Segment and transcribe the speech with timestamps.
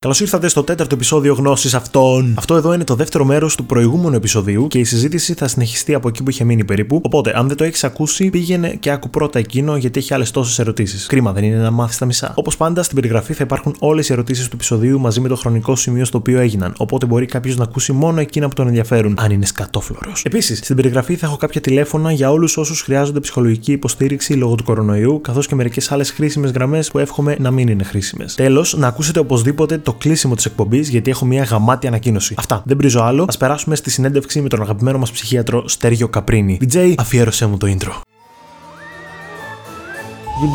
[0.00, 2.34] Καλώς ήρθατε στο τέταρτο επεισόδιο γνώση αυτών.
[2.36, 6.08] Αυτό εδώ είναι το δεύτερο μέρος του προηγούμενου επεισοδίου και η συζήτηση θα συνεχιστεί από
[6.08, 7.00] εκεί που είχε μείνει περίπου.
[7.04, 10.58] Οπότε, αν δεν το έχεις ακούσει, πήγαινε και άκου πρώτα εκείνο γιατί έχει άλλες τόσες
[10.58, 11.06] ερωτήσεις.
[11.06, 12.32] Κρίμα δεν είναι να μάθεις τα μισά.
[12.36, 15.76] Όπως πάντα, στην περιγραφή θα υπάρχουν όλες οι ερωτήσεις του επεισοδίου μαζί με το χρονικό
[15.76, 16.74] σημείο στο οποίο έγιναν.
[16.76, 20.24] Οπότε μπορεί κάποιος να ακούσει μόνο εκείνα που τον ενδιαφέρουν, αν είναι σκατόφλωρος.
[20.24, 24.64] Επίσης, στην περιγραφή θα έχω κάποια τηλέφωνα για όλους όσους χρειάζονται ψυχολογική υποστήριξη λόγω του
[24.64, 28.34] κορονοϊού, καθώς και μερικές άλλες χρήσιμες γραμμές που εύχομαι να μην είναι χρήσιμες.
[28.34, 32.34] Τέλος, να ακούσετε οπωσδήποτε το κλείσιμο της εκπομπής γιατί έχω μια γαμάτη ανακοίνωση.
[32.38, 32.62] Αυτά.
[32.64, 33.22] Δεν πρίζω άλλο.
[33.22, 36.58] Α περάσουμε στη συνέντευξη με τον αγαπημένο μας ψυχίατρο Στέργιο Καπρίνη.
[36.60, 38.00] DJ, αφιέρωσέ μου το intro.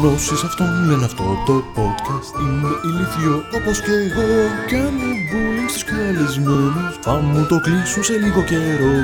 [0.02, 4.28] Γνώσεις αυτών λένε αυτό το podcast Είναι ηλίθιο όπως και εγώ
[4.72, 8.96] Κάνω bullying στους καλεσμένους Θα μου το κλείσουν σε λίγο καιρό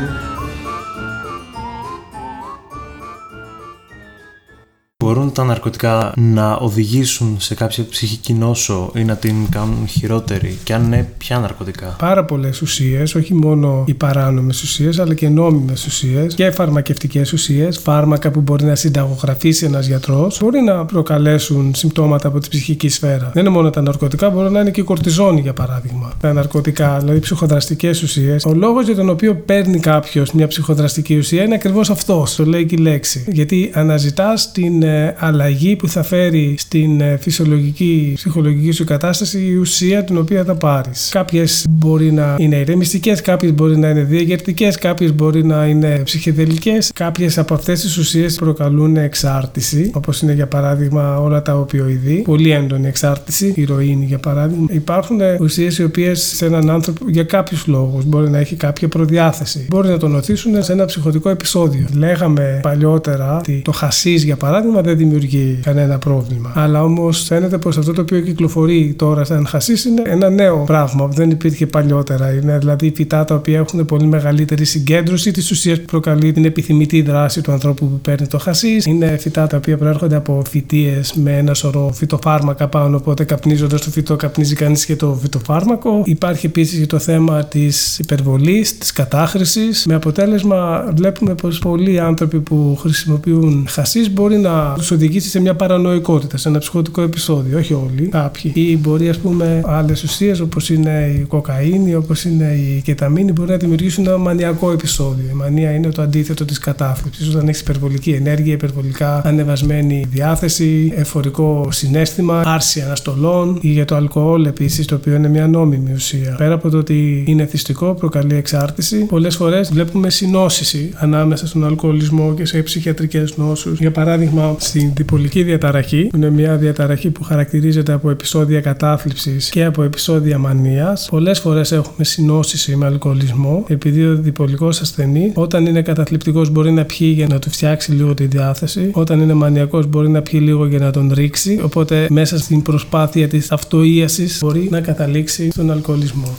[5.10, 10.74] Μπορούν τα ναρκωτικά να οδηγήσουν σε κάποια ψυχική νόσο ή να την κάνουν χειρότερη, και
[10.74, 15.86] αν ναι, ποια ναρκωτικά; Πάρα πολλές ουσίες, όχι μόνο οι παράνομες ουσίες, αλλά και νόμιμες
[15.86, 22.28] ουσίες και φαρμακευτικές ουσίες, φάρμακα που μπορεί να συνταγογραφήσει ένας γιατρός, μπορεί να προκαλέσουν συμπτώματα
[22.28, 23.32] από την ψυχική σφαίρα.
[23.34, 26.12] Δεν είναι μόνο τα ναρκωτικά, μπορεί να είναι και η κορτιζόνη για παράδειγμα.
[26.20, 28.46] Τα ναρκωτικά, δηλαδή ψυχοδραστικές ουσίες.
[28.46, 32.66] Ο λόγος για τον οποίο παίρνει κάποιος μια ψυχοδραστική ουσία είναι ακριβώς αυτός, το λέει
[32.66, 33.26] και η λέξη.
[33.28, 39.56] Γιατί αναζητάς την ε, αλλαγή που θα φέρει στην ε, φυσιολογική, ψυχολογική σου κατάσταση η
[39.56, 41.10] ουσία την οποία θα πάρεις.
[41.12, 46.92] Κάποιες μπορεί να είναι ηρεμιστικές, κάποιες μπορεί να είναι διαγερτικές, κάποιες μπορεί να είναι ψυχεδελικές.
[46.94, 52.52] Κάποιες από αυτές τις ουσίες προκαλούν εξάρτηση, όπως είναι για παράδειγμα όλα τα οπιοειδή, πολύ
[52.52, 54.68] έντονη εξάρτηση, ηρωίνη για παράδειγμα.
[54.70, 59.66] Υπάρχουν ουσίες οι οποίες σε έναν άνθρωπο για κάποιους λόγους μπορεί να έχει κάποια προδιάθεση.
[59.70, 61.88] Μπορεί να τον οθήσουν σε ένα ψυχοτικό επεισόδιο.
[61.94, 66.52] Λέγαμε παλιότερα ότι το χασίς για παράδειγμα δεν δημιουργεί κανένα πρόβλημα.
[66.56, 71.08] Αλλά όμως φαίνεται πως αυτό το οποίο κυκλοφορεί τώρα σαν χασίς είναι ένα νέο πράγμα
[71.08, 72.32] που δεν υπήρχε παλιότερα.
[72.32, 77.02] Είναι δηλαδή φυτά τα οποία έχουν πολύ μεγαλύτερη συγκέντρωση τη ουσία που προκαλεί την επιθυμητή
[77.02, 78.86] δράση του ανθρώπου που παίρνει το χασίς.
[78.86, 82.98] Είναι φυτά τα οποία προέρχονται από φυτίες με ένα σωρό φυτοφάρμακα πάνω.
[82.98, 86.02] Οπότε καπνίζοντας το φυτό, καπνίζει κανείς και το φυτοφάρμακο.
[86.06, 89.86] Υπάρχει επίσης το θέμα της υπερβολής, της κατάχρησης.
[89.86, 95.56] Με αποτέλεσμα βλέπουμε πως πολλοί άνθρωποι που χρησιμοποιούν χασίς μπορεί να τους οδηγήσεις σε μια
[95.56, 97.58] παρανοϊκότητα, σε ένα ψυχοτικό επεισόδιο.
[97.58, 98.52] Όχι όλοι, κάποιοι.
[98.56, 103.50] Ή μπορεί, ας πούμε, άλλες ουσίες όπως είναι η κοκαίνη, όπως είναι η κεταμίνη, μπορεί
[103.50, 105.26] να δημιουργήσουν ένα μανιακό επεισόδιο.
[105.32, 107.28] Η μανία είναι το αντίθετο της κατάθλιψης.
[107.28, 114.46] Όταν έχεις υπερβολική ενέργεια, υπερβολικά ανεβασμένη διάθεση, εφορικό συνέστημα, άρση αναστολών ή για το αλκοόλ
[114.46, 116.36] επίσης, το οποίο είναι μια νόμιμη ουσία.
[116.38, 122.34] Πέρα από το ότι είναι θυστικό, προκαλεί εξάρτηση, πολλές φορές βλέπουμε συνώσιση ανάμεσα στον αλκοολισμό
[122.34, 123.80] και σε ψυχιατρικές νόσους.
[123.80, 129.64] Για παράδειγμα, στην διπολική διαταραχή, που είναι μια διαταραχή που χαρακτηρίζεται από επεισόδια κατάθλιψης και
[129.66, 131.08] από επεισόδια μανίας.
[131.10, 136.84] Πολλές φορές έχουμε συνώσιση με αλκοολισμό, επειδή ο διπολικός ασθενή, όταν είναι καταθλιπτικός, μπορεί να
[136.86, 138.90] πιει για να του φτιάξει λίγο τη διάθεση.
[138.94, 141.60] Όταν είναι μανιακός, μπορεί να πιει λίγο για να τον ρίξει.
[141.64, 146.38] Οπότε, μέσα στην προσπάθεια της αυτοίασης, μπορεί να καταλήξει στον αλκοολισμό.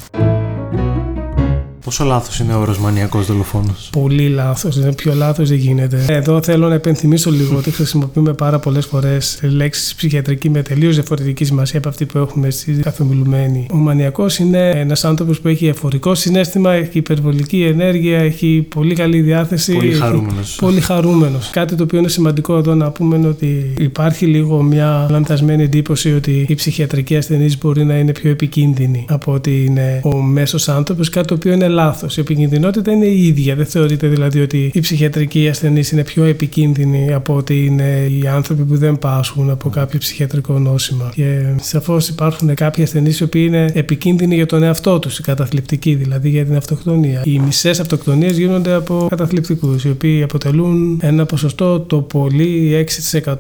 [1.91, 4.77] Πόσο λάθος είναι ο όρος μανιακός δολοφόνος; Πολύ λάθος.
[4.77, 6.05] Είναι πιο λάθος δεν γίνεται.
[6.09, 11.45] Εδώ θέλω να επενθυμίσω λίγο ότι χρησιμοποιούμε πάρα πολλές φορές λέξεις ψυχιατρική με τελείως διαφορετική
[11.45, 13.67] σημασία από αυτή που έχουμε στη καθομιλουμένη.
[13.73, 19.21] Ο μανιακός είναι ένας άνθρωπος που έχει εφορικό συνέστημα, έχει υπερβολική ενέργεια, έχει πολύ καλή
[19.21, 19.73] διάθεση.
[19.73, 20.57] Πολύ χαρούμενος.
[20.61, 21.51] Πολύ χαρούμενος.
[21.51, 26.15] Κάτι το οποίο είναι σημαντικό εδώ να πούμε είναι ότι υπάρχει λίγο μια λανθασμένη εντύπωση
[26.15, 31.09] ότι οι ψυχιατρικοί ασθενεί μπορεί να είναι πιο επικίνδυνοι από ότι είναι ο μέσος άνθρωπος.
[31.09, 32.17] Κάτι το οποίο είναι λάθος.
[32.17, 33.55] Η επικίνδυνοτητα είναι η ίδια.
[33.55, 38.63] Δεν θεωρείται δηλαδή ότι οι ψυχιατρικοί ασθενείς είναι πιο επικίνδυνοι από ότι είναι οι άνθρωποι
[38.63, 43.71] που δεν πάσχουν από κάποιο ψυχιατρικό νόσημα; Και σαφώς υπάρχουν κάποιοι ασθενείς οι οποίοι είναι
[43.75, 47.23] επικίνδυνοι για τον εαυτό τους, οι καταθλιπτικοί δηλαδή για την αυτοκτονία.
[47.25, 53.35] Οι μισές αυτοκτονίες γίνονται από καταθλιπτικούς, οι οποίοι αποτελούν ένα ποσοστό το πολύ 6%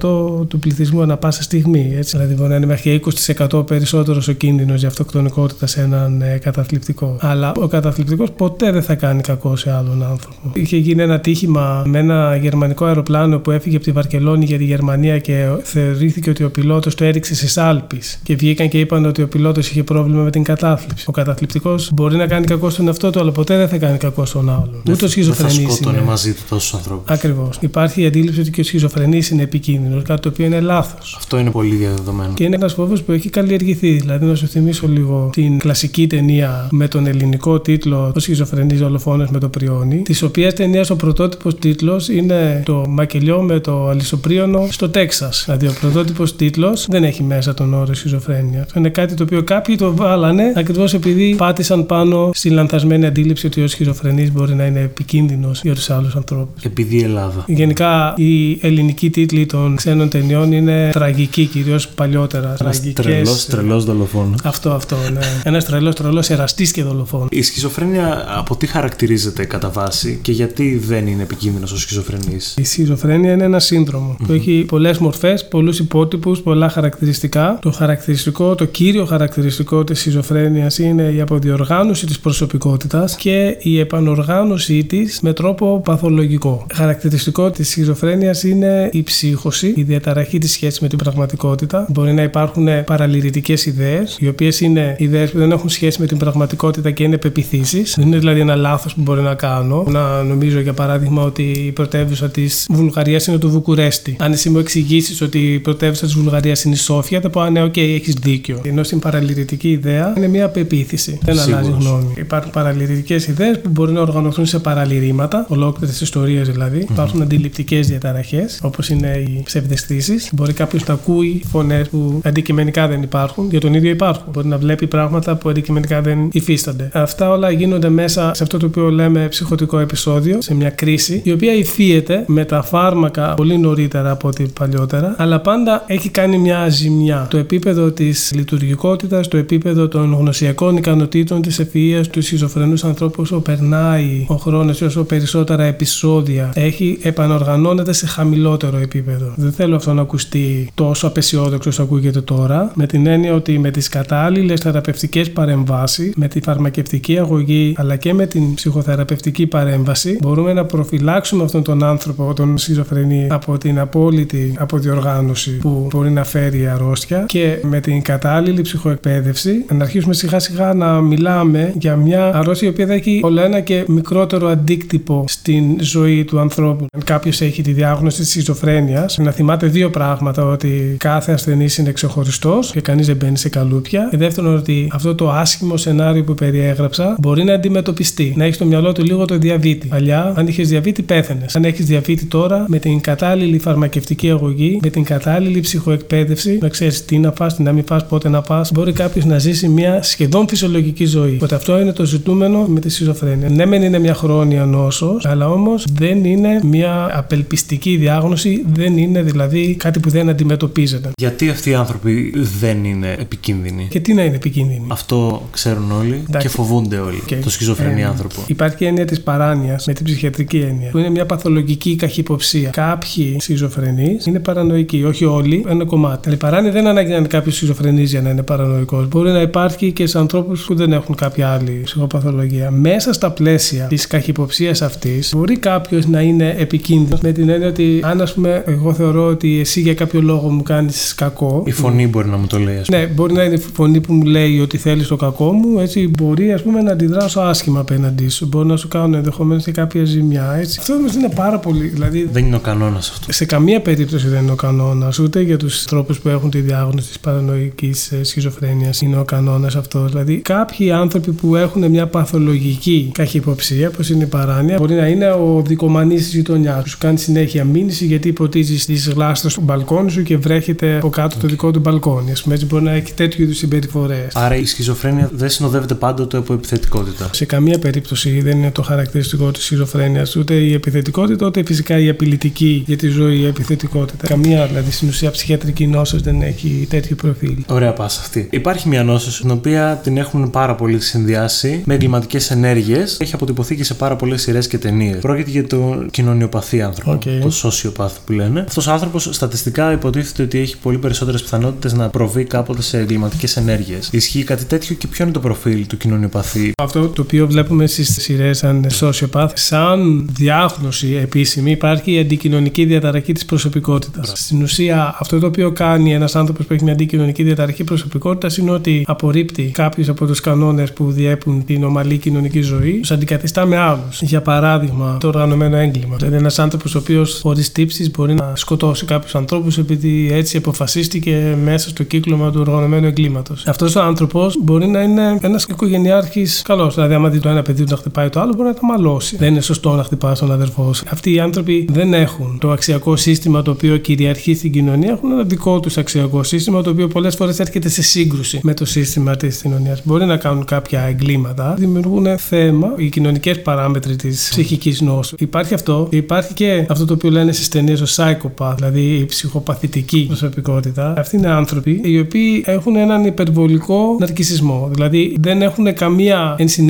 [0.48, 1.92] του πληθυσμού ανα πάσα στιγμή.
[1.96, 2.16] Έτσι.
[2.16, 7.16] Δηλαδή μπορεί να είναι μέχρι 20% περισσότερος ο κίνδυνος για αυτοκτονικότητα σε έναν ε, καταθλιπτικό.
[7.20, 10.50] Αλλά ο καταθλιπτικός ποτέ δεν θα κάνει κακό σε άλλον άνθρωπο.
[10.54, 14.64] Είχε γίνει ένα τύχημα με ένα γερμανικό αεροπλάνο που έφυγε από τη Βαρκελόνη για τη
[14.64, 17.98] Γερμανία και θεωρήθηκε ότι ο πιλότος το έριξε στις Άλπε.
[18.22, 21.04] Και βγήκαν και είπαν ότι ο πιλότος είχε πρόβλημα με την κατάθλιψη.
[21.08, 24.24] Ο καταθλιπτικός μπορεί να κάνει κακό στον εαυτό του, αλλά ποτέ δεν θα κάνει κακό
[24.24, 24.82] στον άλλον.
[24.90, 26.00] Ούτε ο σχιζοφρενής είναι.
[26.00, 27.10] μαζί του τόσους ανθρώπους.
[27.10, 27.58] Ακριβώς.
[27.60, 31.14] Υπάρχει η αντίληψη ότι και ο σχιζοφρενής είναι επικίνδυνος, κάτι το οποίο είναι λάθος.
[31.18, 32.32] Αυτό είναι πολύ διαδεδομένο.
[32.34, 33.92] Και είναι ένας φόβος που έχει καλλιεργηθεί.
[33.92, 39.38] Δηλαδή, να σου θυμίσω λίγο την κλασική ταινία με τον ελληνικό τίτλο σχιζοφρενή δολοφόνο με
[39.38, 44.88] το πριόνι, της οποίας ταινίας ο πρωτότυπος τίτλος είναι το Μακελιό με το Αλυσοπρίωνο στο
[44.88, 45.42] Τέξας.
[45.44, 48.62] Δηλαδή ο πρωτότυπος τίτλος δεν έχει μέσα τον όρο σχιζοφρένεια.
[48.62, 53.46] Αυτό είναι κάτι το οποίο κάποιοι το βάλανε ακριβώς επειδή πάτησαν πάνω στη λανθασμένη αντίληψη
[53.46, 56.62] ότι ο σχιζοφρενή μπορεί να είναι επικίνδυνος για τους άλλους ανθρώπους.
[56.62, 57.44] Επειδή η Ελλάδα.
[57.46, 62.56] Γενικά οι ελληνικοί τίτλοι των ξένων ταινιών είναι τραγικοί, κυρίως παλιότερα.
[62.60, 64.40] Ένας τρελός, τρελός δολοφόνος.
[64.44, 65.20] Αυτό, αυτό, ναι.
[65.44, 67.28] Ένας τρελός, τρελός εραστής και δολοφόνος.
[67.30, 72.64] Η σχιζοφρένεια από τι χαρακτηρίζεται κατά βάση και γιατί δεν είναι επικίνδυνος ο σχιζοφρενής; Η
[72.64, 77.58] σχιζοφρένεια είναι ένα σύνδρομο που έχει πολλές μορφές, πολλούς υπότυπους, πολλά χαρακτηριστικά.
[77.62, 84.84] Το χαρακτηριστικό, το κύριο χαρακτηριστικό της σχιζοφρένειας είναι η αποδιοργάνωση της προσωπικότητας και η επανοργάνωσή
[84.84, 86.66] της με τρόπο παθολογικό.
[86.74, 91.86] Χαρακτηριστικό της σχιζοφρένειας είναι η ψύχωση, η διαταραχή της σχέσης με την πραγματικότητα.
[91.88, 96.18] Μπορεί να υπάρχουν παραλυρητικές ιδέες, οι οποίες είναι ιδέες που δεν έχουν σχέση με την
[96.18, 97.89] πραγματικότητα και είναι πεπιθήσεις.
[97.96, 99.84] Δεν είναι δηλαδή ένα λάθος που μπορεί να κάνω.
[99.88, 104.16] Να νομίζω για παράδειγμα ότι η πρωτεύουσα της Βουλγαρίας είναι το Βουκουρέστι.
[104.18, 107.50] Αν εσύ μου εξηγήσεις ότι η πρωτεύουσα της Βουλγαρίας είναι η Σόφια, θα πω Α,
[107.50, 108.60] ναι, OK, okay, έχεις δίκιο.
[108.64, 111.18] Ενώ στην παραληρητική ιδέα είναι μια πεποίθηση.
[111.22, 112.14] Δεν αλλάζει γνώμη.
[112.16, 116.78] Υπάρχουν παραληρητικές ιδέες που μπορεί να οργανωθούν σε παραληρήματα, ολόκληρες ιστορίες δηλαδή.
[116.82, 116.90] Mm-hmm.
[116.90, 120.30] Υπάρχουν αντιληπτικές διαταραχές, όπως είναι οι ψευδαισθήσεις.
[120.32, 124.24] Μπορεί κάποιος να ακούει φωνές που αντικειμενικά δεν υπάρχουν, για τον ίδιο υπάρχουν.
[124.32, 126.90] Μπορεί να βλέπει πράγματα που αντικειμενικά δεν υφίστανται.
[126.92, 131.32] Αυτά όλα γίνονται μέσα σε αυτό το οποίο λέμε ψυχοτικό επεισόδιο, σε μια κρίση, η
[131.32, 136.68] οποία υφίεται με τα φάρμακα πολύ νωρίτερα από ό,τι παλιότερα, αλλά πάντα έχει κάνει μια
[136.68, 137.26] ζημιά.
[137.30, 143.40] Το επίπεδο της λειτουργικότητας, το επίπεδο των γνωσιακών ικανοτήτων, της ευφυΐας του σχιζοφρενούς ανθρώπους, όσο
[143.40, 149.32] περνάει ο χρόνος και όσο περισσότερα επεισόδια έχει, επανοργανώνεται σε χαμηλότερο επίπεδο.
[149.36, 153.70] Δεν θέλω αυτό να ακουστεί τόσο απεσιόδοξο όσο ακούγεται τώρα, με την έννοια ότι με
[153.70, 160.52] τις κατάλληλες θεραπευτικές παρεμβάσεις, με τη φαρμακευτική αγωγή αλλά και με την ψυχοθεραπευτική παρέμβαση, μπορούμε
[160.52, 166.60] να προφυλάξουμε αυτόν τον άνθρωπο, τον σχιζοφρενή, από την απόλυτη αποδιοργάνωση που μπορεί να φέρει
[166.60, 172.34] η αρρώστια και με την κατάλληλη ψυχοεκπαίδευση να αρχίσουμε σιγά σιγά να μιλάμε για μια
[172.34, 176.86] αρρώστια η οποία θα έχει όλο ένα και μικρότερο αντίκτυπο στην ζωή του ανθρώπου.
[176.92, 181.92] Αν κάποιος έχει τη διάγνωση της σχιζοφρένειας, να θυμάται δύο πράγματα: ότι κάθε ασθενή είναι
[181.92, 184.08] ξεχωριστός και κανείς δεν μπαίνει σε καλούπια.
[184.10, 188.32] Και δεύτερον, ότι αυτό το άσχημο σενάριο που περιέγραψα μπορεί να αντιμετωπιστεί.
[188.36, 189.86] Να έχεις στο μυαλό του λίγο το διαβήτη.
[189.86, 191.44] Παλιά, αν είχες διαβήτη, πέθανε.
[191.52, 197.04] Αν έχεις διαβήτη τώρα, με την κατάλληλη φαρμακευτική αγωγή, με την κατάλληλη ψυχοεκπαίδευση, να ξέρεις
[197.04, 200.02] τι να πα, τι να μην πα, πότε να πα, μπορεί κάποιος να ζήσει μια
[200.02, 201.34] σχεδόν φυσιολογική ζωή.
[201.34, 203.48] Οπότε αυτό είναι το ζητούμενο με τη σχιζοφρένεια.
[203.48, 209.22] Ναι, μεν είναι μια χρόνια νόσος, αλλά όμως δεν είναι μια απελπιστική διάγνωση, δεν είναι
[209.22, 211.10] δηλαδή κάτι που δεν αντιμετωπίζεται.
[211.20, 216.22] Γιατί αυτοί οι άνθρωποι δεν είναι επικίνδυνοι; Και τι να είναι επικίνδυνοι; Αυτό ξέρουν όλοι
[216.28, 216.46] Εντάξει.
[216.46, 217.22] και φοβούνται όλοι.
[217.28, 217.38] Okay.
[217.44, 218.40] Το σχιζοφρενή Ε, άνθρωπο.
[218.46, 222.70] Υπάρχει έννοια της παράνοιας με την ψυχιατρική έννοια, που είναι μια παθολογική καχυποψία.
[222.70, 226.20] Κάποιοι σχιζοφρενείς είναι παρανοϊκοί, όχι όλοι, ένα κομμάτι.
[226.24, 229.08] Αλλά η παράνοια δεν ανάγκη να είναι κάποιος σχιζοφρενής για να είναι παρανοϊκός.
[229.08, 232.70] Μπορεί να υπάρχει και σε ανθρώπους που δεν έχουν κάποια άλλη ψυχοπαθολογία.
[232.70, 238.00] Μέσα στα πλαίσια της καχυποψίας αυτής, μπορεί κάποιος να είναι επικίνδυνος με την έννοια ότι,
[238.02, 241.62] αν ας πούμε, εγώ θεωρώ ότι εσύ για κάποιο λόγο μου κάνεις κακό.
[241.66, 242.98] Η φωνή μπορεί να μου το λέει, ας πούμε.
[242.98, 246.10] Ναι, μπορεί να είναι η φωνή που μου λέει ότι θέλεις το κακό μου, έτσι
[246.18, 248.46] μπορεί ας πούμε, να αντιδράσω άσχημα απέναντί σου.
[248.46, 250.54] Μπορεί να σου κάνω ενδεχομένως και κάποια ζημιά.
[250.58, 250.76] Έτσι.
[250.80, 251.86] Αυτό όμω είναι πάρα πολύ.
[251.86, 253.32] Δηλαδή, Δεν είναι ο κανόνας αυτό.
[253.32, 257.06] σε καμία περίπτωση δεν είναι ο κανόνας, ούτε για τους τρόπους που έχουν τη διάγνωση
[257.08, 260.10] της παρανοϊκής σχιζοφρένειας είναι ο κανόνας αυτός.
[260.10, 265.30] Δηλαδή, κάποιοι άνθρωποι που έχουν μια παθολογική καχυποψία, όπως είναι η παράνοια, μπορεί να είναι
[265.30, 266.90] ο δικομανής της γειτονιάς.
[266.90, 271.36] Σου κάνει συνέχεια μήνυση γιατί ποτίζει τις γλάστρες του μπαλκόνι σου και βρέχεται από κάτω
[271.40, 272.30] το δικό του μπαλκόνι.
[272.30, 274.34] Α πούμε, έτσι μπορεί να έχει τέτοιου είδους συμπεριφορές.
[274.34, 277.29] Άρα η σχιζοφρένεια δεν συνοδεύεται πάντοτε από επιθετικότητα.
[277.32, 282.08] Σε καμία περίπτωση δεν είναι το χαρακτηριστικό της σχιζοφρένειας ούτε η επιθετικότητα, ούτε φυσικά η
[282.08, 284.26] απειλητική για τη ζωή η επιθετικότητα.
[284.26, 287.56] Καμία δηλαδή στην ουσία ψυχιατρική νόσος δεν έχει τέτοιο προφίλ.
[287.68, 288.48] Ωραία πάσα αυτή.
[288.50, 293.16] Υπάρχει μια νόσος την οποία την έχουν πάρα πολύ συνδυάσει με εγκληματικές ενέργειες.
[293.20, 295.18] Έχει αποτυπωθεί και σε πάρα πολλές σειρές και ταινίες.
[295.18, 297.12] Πρόκειται για τον κοινωνιοπαθή άνθρωπο.
[297.12, 297.22] Οκ.
[297.22, 298.60] Το sociopath που λένε.
[298.60, 303.56] Αυτός ο άνθρωπος στατιστικά υποτίθεται ότι έχει πολύ περισσότερες πιθανότητες να προβεί κάποτε σε εγκληματικές
[303.56, 304.08] ενέργειες.
[304.12, 308.22] Ισχύει κάτι τέτοιο και ποιο είναι το προφίλ του κοινωνιοπαθή; Αυτό το οποίο βλέπουμε στις
[308.22, 314.32] σειρές σαν sociopath, σαν διάγνωση επίσημη, υπάρχει η αντικοινωνική διαταραχή της προσωπικότητας.
[314.34, 318.70] Στην ουσία, αυτό το οποίο κάνει ένας άνθρωπος που έχει μια αντικοινωνική διαταραχή προσωπικότητας είναι
[318.70, 323.76] ότι απορρίπτει κάποιους από τους κανόνες που διέπουν την ομαλή κοινωνική ζωή, τους αντικαθιστά με
[323.76, 324.22] άλλους.
[324.22, 326.16] Για παράδειγμα, το οργανωμένο έγκλημα.
[326.16, 331.56] Δηλαδή, ένας άνθρωπος ο οποίος χωρίς τύψεις μπορεί να σκοτώσει κάποιους ανθρώπους επειδή έτσι αποφασίστηκε
[331.64, 333.66] μέσα στο κύκλωμα του οργανωμένου εγκλήματος.
[333.66, 336.98] Αυτός ο άνθρωπος μπορεί να είναι ένας οικογενειάρχης καλός.
[337.00, 339.36] Δηλαδή, άμα δει το ένα παιδί του να χτυπάει το άλλο, μπορεί να τα μαλώσει.
[339.36, 341.04] Δεν είναι σωστό να χτυπά τον αδερφό σου.
[341.08, 345.10] Αυτοί οι άνθρωποι δεν έχουν το αξιακό σύστημα το οποίο κυριαρχεί στην κοινωνία.
[345.10, 348.84] Έχουν ένα δικό τους αξιακό σύστημα το οποίο πολλές φορές έρχεται σε σύγκρουση με το
[348.84, 350.00] σύστημα της κοινωνίας.
[350.04, 355.36] Μπορεί να κάνουν κάποια εγκλήματα, δημιουργούν θέμα οι κοινωνικές παράμετροι της ψυχικής νόσου.
[355.38, 356.08] Υπάρχει αυτό.
[356.10, 361.14] Υπάρχει και αυτό το οποίο λένε στις ταινίες ο psychopath, δηλαδή η ψυχοπαθητική προσωπικότητα.
[361.16, 364.88] Αυτοί είναι άνθρωποι οι οποίοι έχουν έναν υπερβολικό ναρκισισμό.
[364.92, 366.88] Δηλαδή δεν έχουν καμία ενσυναίσθηση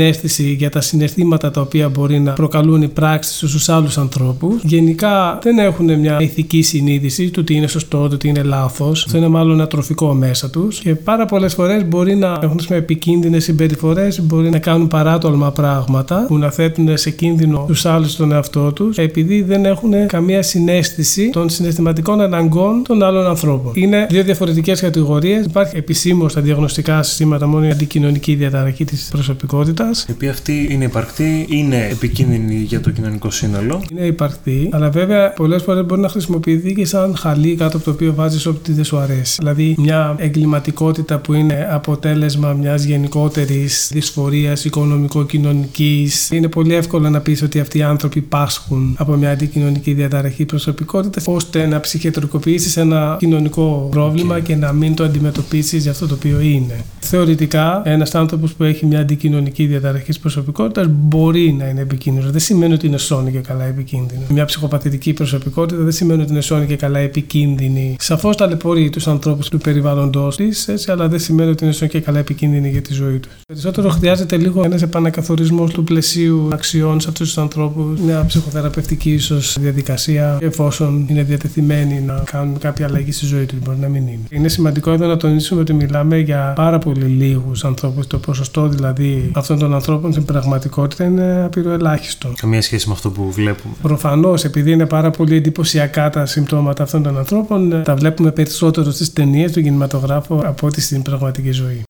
[0.57, 4.62] για τα συναισθήματα τα οποία μπορεί να προκαλούν οι πράξεις στους άλλους ανθρώπους.
[4.62, 9.04] Γενικά δεν έχουν μια ηθική συνείδηση του τι είναι σωστό, του τι είναι λάθος.
[9.04, 10.80] Αυτό είναι μάλλον ένα τροφικό μέσα τους.
[10.80, 16.38] Και πάρα πολλές φορές μπορεί να έχουν επικίνδυνες συμπεριφορές, μπορεί να κάνουν παράτολμα πράγματα που
[16.38, 21.49] να θέτουν σε κίνδυνο τους άλλους τον εαυτό τους, επειδή δεν έχουν καμία συνέστηση των
[21.49, 23.73] συναισθηματικών αναγκών των άλλων ανθρώπων.
[23.75, 25.45] Είναι δύο διαφορετικές κατηγορίες.
[25.45, 29.89] Υπάρχει επισήμως στα διαγνωστικά συστήματα μόνο η αντικοινωνική διαταραχή της προσωπικότητας.
[30.09, 33.82] Η οποία αυτή είναι υπαρκτή, είναι επικίνδυνη για το κοινωνικό σύνολο.
[33.90, 37.90] Είναι υπαρκτή, αλλά βέβαια πολλές φορές μπορεί να χρησιμοποιηθεί και σαν χαλί κάτω από το
[37.90, 39.37] οποίο βάζεις ό,τι δεν σου αρέσει.
[39.38, 46.30] Δηλαδή μια εγκληματικότητα που είναι αποτέλεσμα μιας γενικότερης δυσφορίας οικονομικο-κοινωνικής.
[46.30, 51.25] Είναι πολύ εύκολο να πεις ότι αυτοί οι άνθρωποι πάσχουν από μια αντικοινωνική διαταραχή προσωπικότητας,
[51.26, 54.42] ώστε να ψυχιατρικοποιήσεις ένα κοινωνικό πρόβλημα okay.
[54.42, 56.85] και να μην το αντιμετωπίσεις για αυτό το οποίο είναι.
[57.00, 59.80] Θεωρητικά, ένας άνθρωπος που έχει μια αντικοινωνική διαταραχή
[60.21, 62.31] προσωπικότητας μπορεί να είναι επικίνδυνος.
[62.31, 64.21] Δεν σημαίνει ότι είναι σώνη και καλά επικίνδυνο.
[64.29, 67.97] Μια ψυχοπαθητική προσωπικότητα δεν σημαίνει ότι είναι σώνη και καλά επικίνδυνη.
[67.99, 72.19] Σαφώς ταλαιπωρεί τους ανθρώπους του περιβάλλοντό της, αλλά δεν σημαίνει ότι είναι σώνη και καλά
[72.19, 73.33] επικίνδυνη για τη ζωή τους.
[73.47, 79.57] Περισσότερο χρειάζεται λίγο ένας επανακαθορισμός του πλαισίου αξιών σε αυτούς τους ανθρώπους, μια ψυχοθεραπευτική ίσως
[79.61, 83.59] διαδικασία, εφόσον είναι διατεθειμένοι να κάνουν κάποια αλλαγή στη ζωή τους.
[83.59, 84.19] Μπορεί να μην είναι.
[84.31, 88.07] Είναι σημαντικό εδώ να τονίσουμε ότι μιλάμε για πάρα πολύ λίγους ανθρώπους.
[88.07, 92.33] Το ποσοστό δηλαδή αυτών των ανθρώπων στην πραγματικότητα είναι απειροελάχιστο.
[92.37, 93.75] Καμία σχέση με αυτό που βλέπουμε.
[93.83, 99.12] Προφανώς, επειδή είναι πάρα πολύ εντυπωσιακά τα συμπτώματα αυτών των ανθρώπων, τα βλέπουμε περισσότερο στις
[99.12, 101.83] ταινίες του κινηματογράφου από ό,τι στην πραγματική ζωή.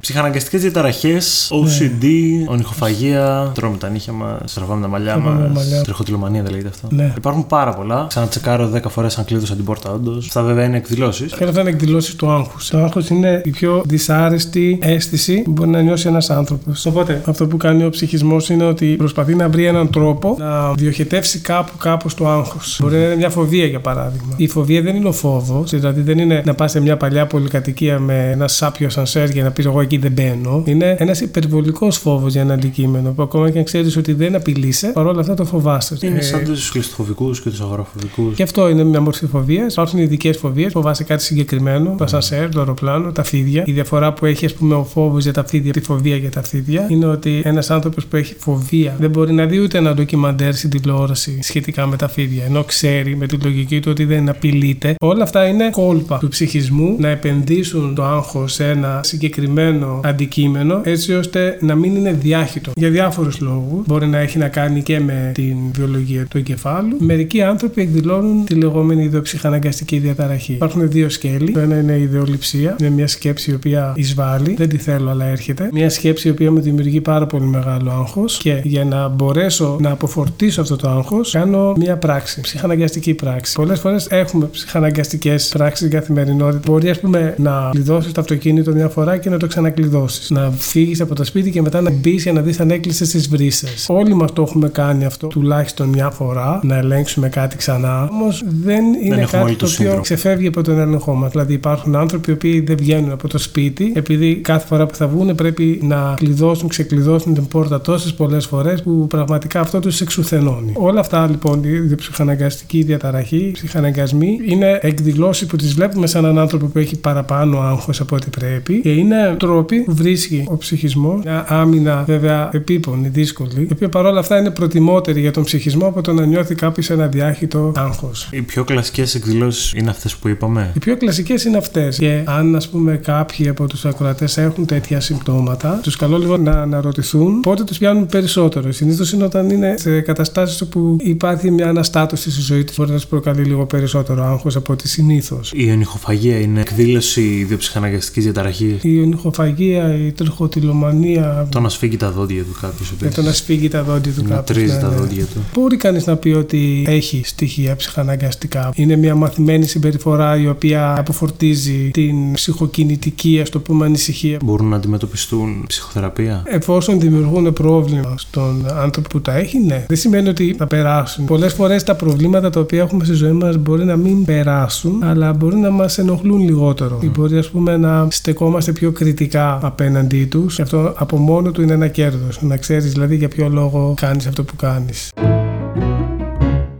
[0.00, 2.44] Ψυχαναγκαστικές διαταραχές, OCD, ναι.
[2.48, 6.88] ονειχοφαγία, τρώμε τα νύχια μας, στραβάμε τα μαλλιά μας, τριχοτυλομανία δεν λέγεται αυτό.
[6.90, 7.12] Ναι.
[7.16, 8.06] Υπάρχουν πάρα πολλά.
[8.08, 10.26] Ξανατσεκάρω 10 φορές αν κλείδωσα την πόρτα, όντως.
[10.26, 11.34] Αυτά βέβαια είναι εκδηλώσεις.
[11.34, 12.68] Και αυτά είναι εκδηλώσεις του άγχους.
[12.68, 16.86] Το άγχος είναι η πιο δυσάρεστη αίσθηση που μπορεί να νιώσει ένας άνθρωπος.
[16.86, 21.38] Οπότε αυτό που κάνει ο ψυχισμός είναι ότι προσπαθεί να βρει έναν τρόπο να διοχετεύσει
[21.38, 22.78] κάπου κάπως το άγχος.
[22.82, 24.34] Μπορεί να είναι μια φοβία για παράδειγμα.
[24.36, 27.98] Η φοβία δεν είναι ο φόβος, δηλαδή δεν είναι να πας σε μια παλιά πολυκατοικία
[27.98, 30.62] με ένα σάπιο σανσέρ για να πεις εγώ εκεί δεν μπαίνω.
[30.66, 34.86] Είναι ένας υπερβολικός φόβος για ένα αντικείμενο που ακόμα και αν ξέρεις ότι δεν απειλείσαι,
[34.86, 35.96] παρόλα αυτά το φοβάσαι.
[36.00, 38.32] Είναι σαν τους κλειστοφοβικού και τους αγοροφοβικού.
[38.34, 39.72] Και αυτό είναι μια μορφή φοβίας.
[39.72, 40.72] Υπάρχουν ειδικές φοβίες.
[40.72, 43.62] Φοβάσαι κάτι συγκεκριμένο, το ασανσέρ, το αεροπλάνο, τα φίδια.
[43.66, 46.42] Η διαφορά που έχει, ας πούμε, ο φόβος για τα φίδια, τη φοβία για τα
[46.42, 50.54] φίδια, είναι ότι ένας άνθρωπος που έχει φοβία δεν μπορεί να δει ούτε ένα ντοκιμαντέρ
[50.54, 54.94] στην τηλεόραση σχετικά με τα φίδια, ενώ ξέρει με τη λογική του ότι δεν απειλείται.
[55.00, 61.14] Όλα αυτά είναι κόλπα του ψυχισμού να επενδύσουν το άγχος σε ένα συγκεκριμένο αντικείμενο έτσι
[61.14, 62.72] ώστε να μην είναι διάχυτο.
[62.76, 63.86] Για διάφορους λόγους.
[63.86, 66.96] Μπορεί να έχει να κάνει και με την βιολογία του εγκεφάλου.
[66.98, 70.52] Μερικοί άνθρωποι εκδηλώνουν τη λεγόμενη ιδεοψυχαναγκαστική διαταραχή.
[70.52, 71.52] Υπάρχουν δύο σκέλη.
[71.52, 72.76] Το ένα είναι η ιδεολειψία.
[72.80, 74.54] Είναι μια σκέψη η οποία εισβάλλει.
[74.54, 75.68] Δεν τη θέλω, αλλά έρχεται.
[75.72, 78.36] Μια σκέψη η οποία μου δημιουργεί πάρα πολύ μεγάλο άγχος.
[78.36, 82.40] Και για να μπορέσω να αποφορτήσω αυτό το άγχος, κάνω μια πράξη.
[82.40, 83.54] Ψυχαναγκαστική πράξη.
[83.54, 86.60] Πολλές φορές έχουμε ψυχαναγκαστικές πράξεις στην καθημερινότητα.
[86.72, 90.32] Μπορεί, ας πούμε, να κλειδώσει το αυτοκίνητο μια φορά και να το ξανακλειδώσει κλειδώσει.
[90.32, 93.28] Να φύγεις από το σπίτι και μετά να μπεις για να δεις αν έκλεισες τις
[93.28, 93.86] βρύσες.
[93.88, 98.08] Όλοι μας το έχουμε κάνει αυτό τουλάχιστον μια φορά, να ελέγξουμε κάτι ξανά.
[98.12, 101.30] Όμως δεν είναι δεν κάτι το, το οποίο ξεφεύγει από τον έλεγχό μας.
[101.30, 105.06] Δηλαδή υπάρχουν άνθρωποι οι οποίοι δεν βγαίνουν από το σπίτι επειδή κάθε φορά που θα
[105.06, 110.72] βγουν πρέπει να κλειδώσουν, ξεκλειδώσουν την πόρτα τόσες πολλές φορές που πραγματικά αυτό τους εξουθενώνει.
[110.74, 116.66] Όλα αυτά λοιπόν, η ψυχαναγκαστική διαταραχή, ψυχαναγκασμοί, είναι εκδηλώσεις που τις βλέπουμε σαν έναν άνθρωπο
[116.66, 121.24] που έχει παραπάνω άγχος από ό,τι πρέπει και είναι τρόποι που βρίσκει ο ψυχισμός.
[121.24, 126.00] Μια άμυνα βέβαια επίπονη, δύσκολη, η οποία παρόλα αυτά είναι προτιμότερη για τον ψυχισμό από
[126.00, 128.28] το να νιώθει κάποιος ένα διάχυτο άγχος.
[128.32, 131.98] Οι πιο κλασικές εκδηλώσεις είναι αυτές που είπαμε; Οι πιο κλασικές είναι αυτές.
[131.98, 136.50] Και αν ας πούμε κάποιοι από τους ακροατές έχουν τέτοια συμπτώματα, τους καλώ λίγο να
[136.50, 138.72] αναρωτηθούν πότε τους πιάνουν περισσότερο.
[138.72, 142.96] Συνήθως είναι όταν είναι σε καταστάσεις όπου υπάρχει μια αναστάτωση στη ζωή τους, μπορεί να
[142.96, 145.52] τους προκαλεί λίγο περισσότερο άγχος από ό,τι συνήθως.
[145.54, 151.46] Η ονυχοφαγία είναι εκδήλωση ιδιοψυχαναγκαστικής διαταραχής; Η ονυχοφαγία τροχοπαθοπαγία, η τροχοτηλομανία.
[151.50, 152.94] Το να σφίγγει τα δόντια του κάποιος.
[153.00, 154.56] Με το να σφίγγει τα δόντια του Να κάποιος.
[154.56, 155.40] τρίζει τα δόντια του.
[155.54, 158.70] Μπορεί κανείς να πει ότι έχει στοιχεία ψυχαναγκαστικά.
[158.74, 164.38] Είναι μια μαθημένη συμπεριφορά η οποία αποφορτίζει την ψυχοκινητική, ας το πούμε, ανησυχία.
[164.44, 169.84] Μπορούν να αντιμετωπιστούν ψυχοθεραπεία; Εφόσον δημιουργούν πρόβλημα στον άνθρωπο που τα έχει, ναι.
[169.88, 171.24] Δεν σημαίνει ότι θα περάσουν.
[171.24, 175.32] Πολλές φορές τα προβλήματα τα οποία έχουμε στη ζωή μας μπορεί να μην περάσουν, αλλά
[175.32, 176.98] μπορεί να μας ενοχλούν λιγότερο.
[177.02, 180.54] Ή μπορεί, ας πούμε, να στεκόμαστε πιο κριτικά απέναντί τους.
[180.54, 182.42] Και αυτό από μόνο του είναι ένα κέρδος.
[182.42, 185.10] Να ξέρεις δηλαδή για ποιο λόγο κάνεις αυτό που κάνεις.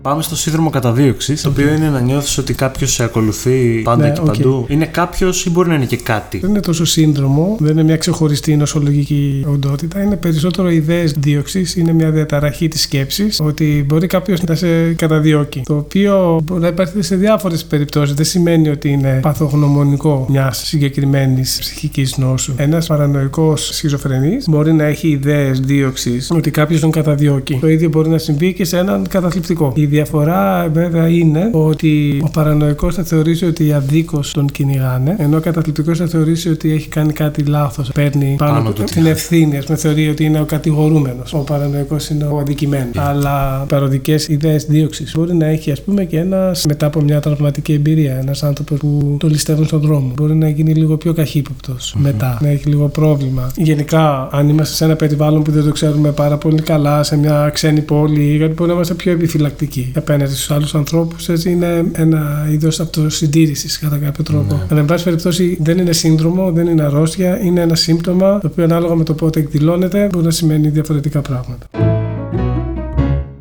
[0.08, 4.12] Πάμε στο σύνδρομο καταδίωξης, το οποίο είναι να νιώθεις ότι κάποιος σε ακολουθεί πάντα Ναι,
[4.12, 4.26] και οκ.
[4.26, 4.66] παντού.
[4.68, 7.96] Είναι κάποιος ή μπορεί να είναι και κάτι; Δεν είναι τόσο σύνδρομο, δεν είναι μια
[7.96, 10.02] ξεχωριστή νοσολογική οντότητα.
[10.02, 15.62] Είναι περισσότερο ιδέες δίωξη, είναι μια διαταραχή της σκέψης ότι μπορεί κάποιος να σε καταδιώκει.
[15.64, 18.14] Το οποίο μπορεί να υπάρχει σε διάφορες περιπτώσεις.
[18.14, 22.54] Δεν σημαίνει ότι είναι παθογνωμονικό μιας συγκεκριμένης ψυχικής νόσου.
[22.56, 27.58] Ένας παρανοϊκός σχιζοφρενής μπορεί να έχει ιδέες δίωξη ότι κάποιος τον καταδιώκει.
[27.60, 29.72] Το ίδιο μπορεί να συμβεί και σε έναν καταθλιπτικό.
[29.76, 35.40] Η διαφορά βέβαια είναι ότι ο παρανοϊκός θα θεωρήσει ότι αδίκως τον κυνηγάνε, ενώ ο
[35.40, 37.90] καταθλιπτικός θα θεωρήσει ότι έχει κάνει κάτι λάθος.
[37.94, 41.32] Παίρνει πάνω, Πάνω του του την ευθύνη, ας πούμε, θεωρεί ότι είναι ο κατηγορούμενος.
[41.34, 42.96] Ο παρανοϊκός είναι ο αδικημένος.
[42.96, 47.72] Αλλά παροδικές ιδέες δίωξης μπορεί να έχει, ας πούμε, και ένας μετά από μια τραυματική
[47.72, 48.18] εμπειρία.
[48.18, 50.12] Ένας άνθρωπος που το ληστεύουν στον δρόμο.
[50.16, 53.50] Μπορεί να γίνει λίγο πιο καχύποπτος μετά, να έχει λίγο πρόβλημα.
[53.56, 57.50] Γενικά, αν είμαστε σε ένα περιβάλλον που δεν το ξέρουμε πάρα πολύ καλά, σε μια
[57.54, 62.48] ξένη πόλη, γιατί μπορεί να είμαστε πιο επιφυλακτικοί απέναντι στους άλλους ανθρώπους, έτσι είναι ένα
[62.52, 64.62] είδος αυτοσυντήρησης κατά κάποιο τρόπο.
[64.70, 68.64] Αλλά, εν πάση περιπτώσει, δεν είναι σύνδρομο, δεν είναι αρρώστια, είναι ένα σύμπτωμα το οποίο
[68.64, 71.97] ανάλογα με το πότε εκδηλώνεται μπορεί να σημαίνει διαφορετικά πράγματα.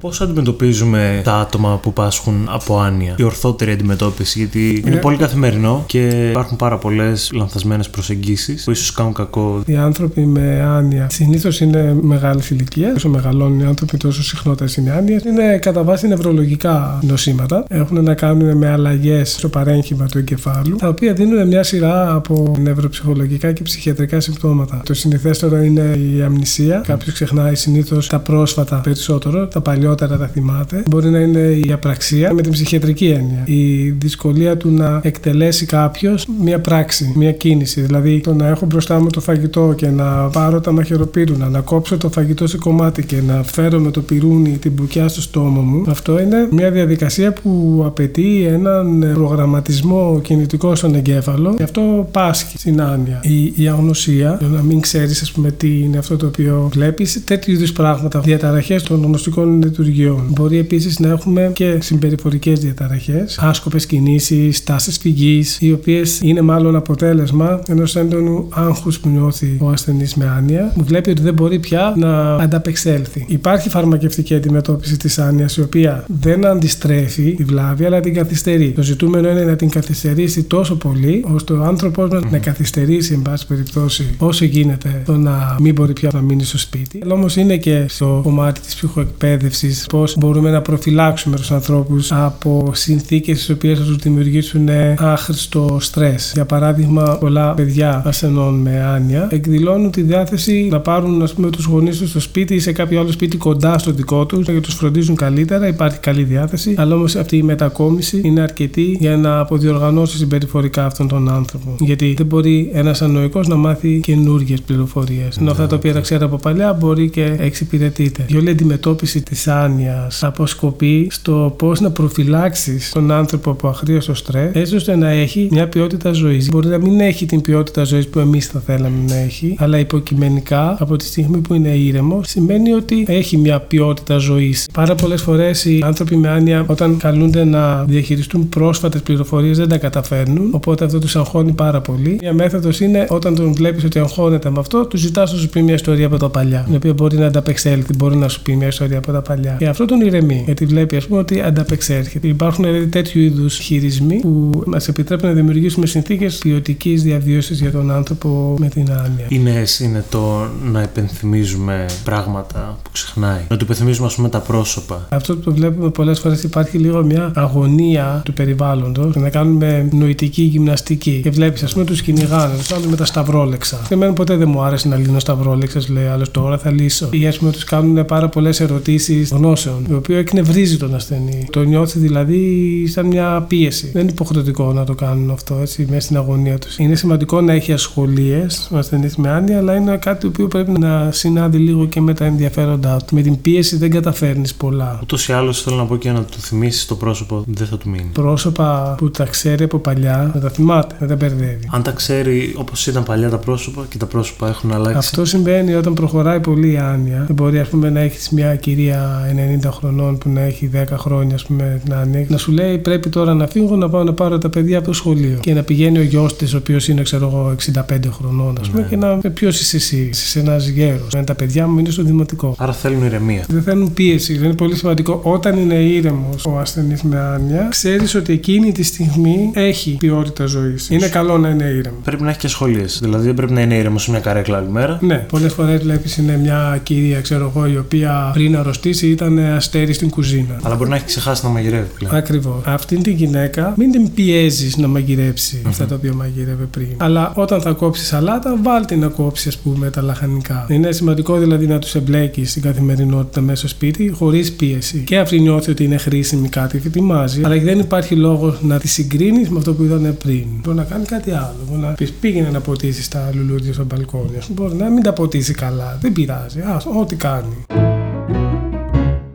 [0.08, 5.18] Πώς αντιμετωπίζουμε τα άτομα που πάσχουν από άνοια, η ορθότερη αντιμετώπιση, γιατί είναι Ε, πολύ
[5.18, 9.62] καθημερινό και υπάρχουν πάρα πολλές λανθασμένες προσεγγίσεις που ίσως κάνουν κακό.
[9.66, 12.96] Οι άνθρωποι με άνοια συνήθως είναι μεγάλης ηλικίας.
[12.96, 15.20] Όσο μεγαλώνουν οι άνθρωποι, τόσο συχνότερες είναι οι άνοιε.
[15.28, 17.66] Είναι κατά βάση νευρολογικά νοσήματα.
[17.70, 22.56] Έχουν να κάνουν με αλλαγές στο παρέγχημα του εγκεφάλου, τα οποία δίνουν μια σειρά από
[22.60, 24.82] νευροψυχολογικά και ψυχιατρικά συμπτώματα.
[24.86, 26.84] Το συνηθέστερο είναι η αμνησία.
[26.88, 30.84] Κάποιος ξεχνάει συνήθως τα πρόσφατα περισσότερο, τα παλιότερα τα θυμάται.
[30.90, 33.44] Μπορεί να είναι η απραξία με την ψυχιατρική έννοια.
[33.46, 37.82] Η δυσκολία του να εκτελέσει κάποιος μια πράξη, μια κίνηση.
[37.82, 41.98] Δηλαδή το να έχω μπροστά μου το φαγητό και να πάρω τα μαχαιροπύρουνα, να κόψω
[41.98, 45.84] το φαγητό σε κομμάτι και να φέρω με το πυρούνι την μπουκιά στο στόμα μου.
[45.88, 52.82] Αυτό είναι μια διαδικασία που απαιτεί έναν προγραμματισμό κινητικό στον εγκέφαλο και αυτό πάσχει στην
[52.82, 53.20] άνοια.
[53.24, 57.24] Η, η αγνωσία, το να μην ξέρεις, ας πούμε, τι είναι αυτό το οποίο βλέπεις,
[57.24, 60.24] τέτοιου είδους πράγματα, διαταραχές των γνωστικών λειτουργιών.
[60.30, 66.76] Μπορεί επίσης να έχουμε και συμπεριφορικές διαταραχές, άσκοπες κινήσεις, τάσεις φυγής, οι οποίες είναι μάλλον
[66.76, 71.60] αποτέλεσμα ενός έντονου άγχους που νιώθει ο ασθενής με άνοια, που βλέπει ότι δεν μπορεί
[71.60, 73.26] πια να ανταπεξέλθει.
[73.28, 78.72] Υπάρχει φαρμακευτική αντιμετώπιση της άνοιας, η οποία δεν αντιστρέφει τη βλάβη, αλλά την καθυστερεί.
[78.72, 83.22] Το ζητούμενο είναι να την καθυστερήσει τόσο πολύ, ώστε ο άνθρωπος μας να καθυστερήσει, εν
[83.22, 87.00] πάση περιπτώσει, όσο γίνεται το να μην μπορεί πια να μείνει στο σπίτι.
[87.04, 92.72] Αλλά όμως είναι και στο κομμάτι της ψυχοεκπαίδευσης πώς μπορούμε να προφυλάξουμε τους ανθρώπους από
[92.74, 96.32] συνθήκες τι οποίες θα τους δημιουργήσουν άχρηστο στρες.
[96.34, 101.66] Για παράδειγμα, πολλά παιδιά ασθενών με άνοια εκδηλώνουν τη διάθεση να πάρουν ας πούμε, τους
[101.66, 104.62] γονείς τους στο σπίτι ή σε κάποιο άλλο σπίτι κοντά στο δικό τους για να
[104.62, 105.68] τους φροντίζουν καλύτερα.
[105.68, 111.08] Υπάρχει καλή διάθεση, αλλά όμως αυτή η μετακόμιση είναι αρκετή για να αποδιοργανώσει συμπεριφορικά αυτόν
[111.08, 111.76] τον άνθρωπο.
[111.80, 115.38] Γιατί δεν μπορεί ένας ανοϊκός να μάθει καινούργιες πληροφορίες.
[115.38, 118.26] Ενώ αυτά τα οποία τα ξέρει από παλιά μπορεί και εξυπηρετείται.
[118.28, 124.52] Η όλη αντιμετώπιση της άνοια αποσκοπεί στο πώς να προφυλάξεις τον άνθρωπο από αχρίαστο στρες,
[124.54, 126.50] έτσι ώστε να έχει μια ποιότητα ζωής.
[126.50, 130.78] Μπορεί να μην έχει την ποιότητα ζωής που εμείς θα θέλαμε να έχει, αλλά υποκειμενικά
[130.80, 134.66] από τη στιγμή που είναι ήρεμος, σημαίνει ότι έχει μια ποιότητα ζωής.
[134.74, 139.78] Πάρα πολλές φορές οι άνθρωποι με άνοια, όταν καλούνται να διαχειριστούν πρόσφατες πληροφορίες, δεν τα
[139.78, 142.18] καταφέρνουν, οπότε αυτό τους αγχώνει πάρα πολύ.
[142.22, 145.62] Μια μέθοδος είναι όταν τον βλέπεις ότι αγχώνεται με αυτό, του ζητάς να σου πει
[145.62, 148.68] μια ιστορία από τα παλιά, η οποία μπορεί να ανταπεξέλθει, μπορεί να σου πει μια
[148.68, 149.47] ιστορία από τα παλιά.
[149.58, 152.28] Και αυτό τον ηρεμεί, γιατί βλέπει, ας πούμε, ότι ανταπεξέρχεται.
[152.28, 157.92] Υπάρχουν δηλαδή τέτοιου είδους χειρισμοί που μας επιτρέπουν να δημιουργήσουμε συνθήκες ποιοτικής διαβίωσης για τον
[157.92, 159.26] άνθρωπο με την άνοια.
[159.28, 163.42] Είναι, είναι το να υπενθυμίζουμε πράγματα που ξεχνάει.
[163.50, 165.08] Να του υπενθυμίζουμε, ας πούμε, τα πρόσωπα.
[165.10, 171.20] Αυτό που βλέπουμε πολλές φορές υπάρχει λίγο μια αγωνία του περιβάλλοντος να κάνουμε νοητική γυμναστική.
[171.24, 173.80] Και βλέπεις, ας πούμε, τους κυνηγάνε, τους άλλου με τα σταυρόλεξα.
[173.88, 177.10] Και εμένα ποτέ δεν μου άρεσε να λύνω σταυρόλεξες, λέει άλλος τώρα θα λύσω.
[177.12, 181.48] Ή ας πούμε, τους κάνουν πάρα πολλές ερωτήσεις γνώσεων, το οποίο εκνευρίζει τον ασθενή.
[181.50, 183.90] Το νιώθει δηλαδή σαν μια πίεση.
[183.94, 186.78] Δεν είναι υποχρεωτικό να το κάνουν αυτό έτσι, μέσα στην αγωνία τους.
[186.78, 190.80] Είναι σημαντικό να έχει ασχολίες ο ασθενής με άνοια, αλλά είναι κάτι το οποίο πρέπει
[190.80, 193.16] να συνάδει λίγο και με τα ενδιαφέροντά του.
[193.16, 195.00] Με την πίεση δεν καταφέρνεις πολλά.
[195.02, 197.90] Ούτως ή άλλως θέλω να πω και να του θυμίσεις το πρόσωπο, δεν θα του
[197.90, 198.10] μείνει.
[198.14, 201.70] Πρόσωπα που τα ξέρει από παλιά, να τα θυμάται, δεν τα μπερδεύει.
[201.72, 204.98] Αν τα ξέρει όπως ήταν παλιά τα πρόσωπα και τα πρόσωπα έχουν αλλάξει.
[204.98, 207.24] Αυτό συμβαίνει όταν προχωράει πολύ η άνοια.
[207.28, 209.27] Δεν μπορεί ας πούμε, να έχεις μια κυρία
[209.64, 213.10] 90 χρονών που να έχει 10 χρόνια ας πούμε, την άνοια να σου λέει πρέπει
[213.10, 215.38] τώρα να φύγω να πάω να πάρω τα παιδιά από το σχολείο.
[215.42, 218.82] Και να πηγαίνει ο γιος της, ο οποίος είναι ξέρω εγώ 65 χρονών, ας πούμε,
[218.82, 218.88] Ναι.
[218.88, 219.18] και να.
[219.34, 221.14] Ποιος είσαι εσύ, είσαι ένας γέρος.
[221.16, 222.56] Με τα παιδιά μου είναι στο δημοτικό.
[222.58, 223.44] Άρα θέλουν ηρεμία.
[223.48, 224.34] Δεν θέλουν πίεση.
[224.38, 225.20] Δεν είναι πολύ σημαντικό.
[225.24, 230.90] Όταν είναι ήρεμος ο ασθενής με άνοια, ξέρεις ότι εκείνη τη στιγμή έχει ποιότητα ζωής.
[230.90, 232.00] Είναι καλό να είναι ήρεμος.
[232.04, 233.00] Πρέπει να έχει και σχολείες.
[233.02, 234.98] Δηλαδή δεν πρέπει να είναι ήρεμος σε μια καρέκλα άλλη μέρα.
[235.02, 239.94] Ναι, πολλές φορές βλέπεις είναι μια κυρία, ξέρω εγώ, η οποία πριν αρρωστήσει ήταν αστέρι
[239.94, 240.60] στην κουζίνα.
[240.64, 242.16] Αλλά μπορεί να έχει ξεχάσει να μαγειρεύει πλέον.
[242.16, 242.62] Ακριβώς.
[242.66, 246.88] Αυτήν την γυναίκα μην την πιέζεις να μαγειρέψει αυτά τα οποία μαγειρεύει πριν.
[246.98, 250.66] Αλλά όταν θα κόψει σαλάτα, βάλτε να κόψει, ας πούμε, τα λαχανικά.
[250.70, 255.04] Είναι σημαντικό δηλαδή να τους εμπλέκεις στην καθημερινότητα μέσα στο σπίτι χωρίς πίεση.
[255.06, 258.88] Και αυτή νιώθει ότι είναι χρήσιμη κάτι και ετοιμάζει, αλλά δεν υπάρχει λόγος να τη
[258.88, 260.46] συγκρίνεις με αυτό που ήταν πριν.
[260.64, 261.56] Μπορεί να κάνει κάτι άλλο.
[261.70, 264.38] Μπορεί να πεις πήγαινε να ποτίσεις τα λουλούδια στο μπαλκόνι.
[264.38, 265.98] Ας πούμε, Μπορεί να μην τα ποτίσει καλά.
[266.02, 266.60] Δεν πειράζει.
[266.60, 267.97] Α, ό,τι κάνει.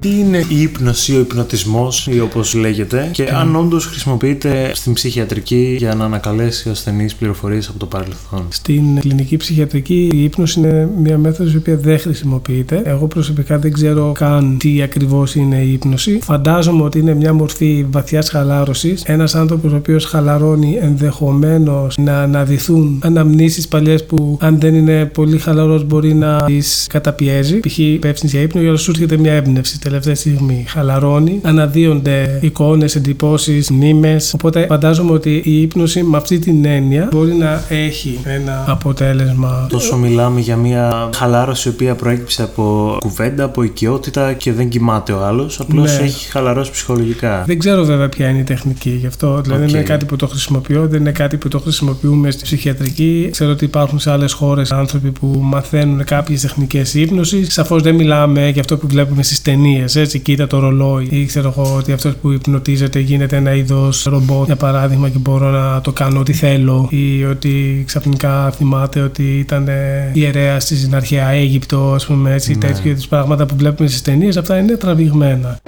[0.02, 5.74] Τι είναι η ύπνοση, ο υπνοτισμός ή όπως λέγεται, και αν όντως χρησιμοποιείται στην ψυχιατρική
[5.78, 8.46] για να ανακαλέσει ο ασθενή πληροφορίες από το παρελθόν.
[8.48, 12.82] Στην κλινική ψυχιατρική η ύπνωση είναι μια μέθοδος η οποία δεν χρησιμοποιείται.
[12.84, 16.18] Εγώ προσωπικά δεν ξέρω καν τι ακριβώς είναι η ύπνωση.
[16.22, 19.02] Φαντάζομαι ότι είναι μια μορφή βαθιάς χαλάρωσης.
[19.06, 25.38] Ένας άνθρωπος ο οποίος χαλαρώνει ενδεχομένως να αναδυθούν αναμνήσεις παλιές που αν δεν είναι πολύ
[25.38, 27.60] χαλαρός μπορεί να τις καταπιέζει.
[27.60, 27.78] Π.χ.
[27.78, 30.64] υπεύθυνη για ύπνο, αλλά σου έρχεται μια έμπνευση τελευταία στιγμή.
[30.68, 34.35] Χαλαρώνει, αναδύονται εικόνες, εντυπώσεις, μνήμες.
[34.35, 39.66] Οπότε φαντάζομαι ότι η ύπνωση με αυτή την έννοια μπορεί να έχει ένα αποτέλεσμα.
[39.70, 45.12] Τόσο μιλάμε για μια χαλάρωση η οποία προέκυψε από κουβέντα, από οικειότητα και δεν κοιμάται
[45.12, 45.61] ο άλλος.
[45.61, 46.05] Απλώς Ναι.
[46.05, 47.42] έχει χαλαρώσει ψυχολογικά.
[47.46, 49.40] Δεν ξέρω βέβαια ποια είναι η τεχνική γι' αυτό.
[49.40, 49.68] Δηλαδή Οκ.
[49.70, 53.28] δεν είναι κάτι που το χρησιμοποιώ, δεν είναι κάτι που το χρησιμοποιούμε στη ψυχιατρική.
[53.31, 57.52] Ξέρω ότι υπάρχουν σε άλλες χώρες άνθρωποι που μαθαίνουν κάποιες τεχνικές ύπνωσης.
[57.52, 59.82] Σαφώς δεν μιλάμε για αυτό που βλέπουμε στις ταινίες.
[59.85, 61.07] Έτσι, κοίτα το ρολόι.
[61.11, 65.51] Ή ξέρω εγώ ότι αυτός που υπνοτίζεται γίνεται ένα είδος ρομπότ, για παράδειγμα, και μπορώ
[65.51, 66.88] να το κάνω ό,τι θέλω.
[66.90, 69.68] Ή ότι ξαφνικά θυμάται ότι ήταν
[70.12, 72.53] ιερέα στην αρχαία Αίγυπτο, ας πούμε έτσι.
[72.53, 72.59] Ναι.
[72.59, 75.61] Τέτοιου είδους πράγματα που βλέπουμε στις ταινίες, αυτά είναι τραβηγμένα.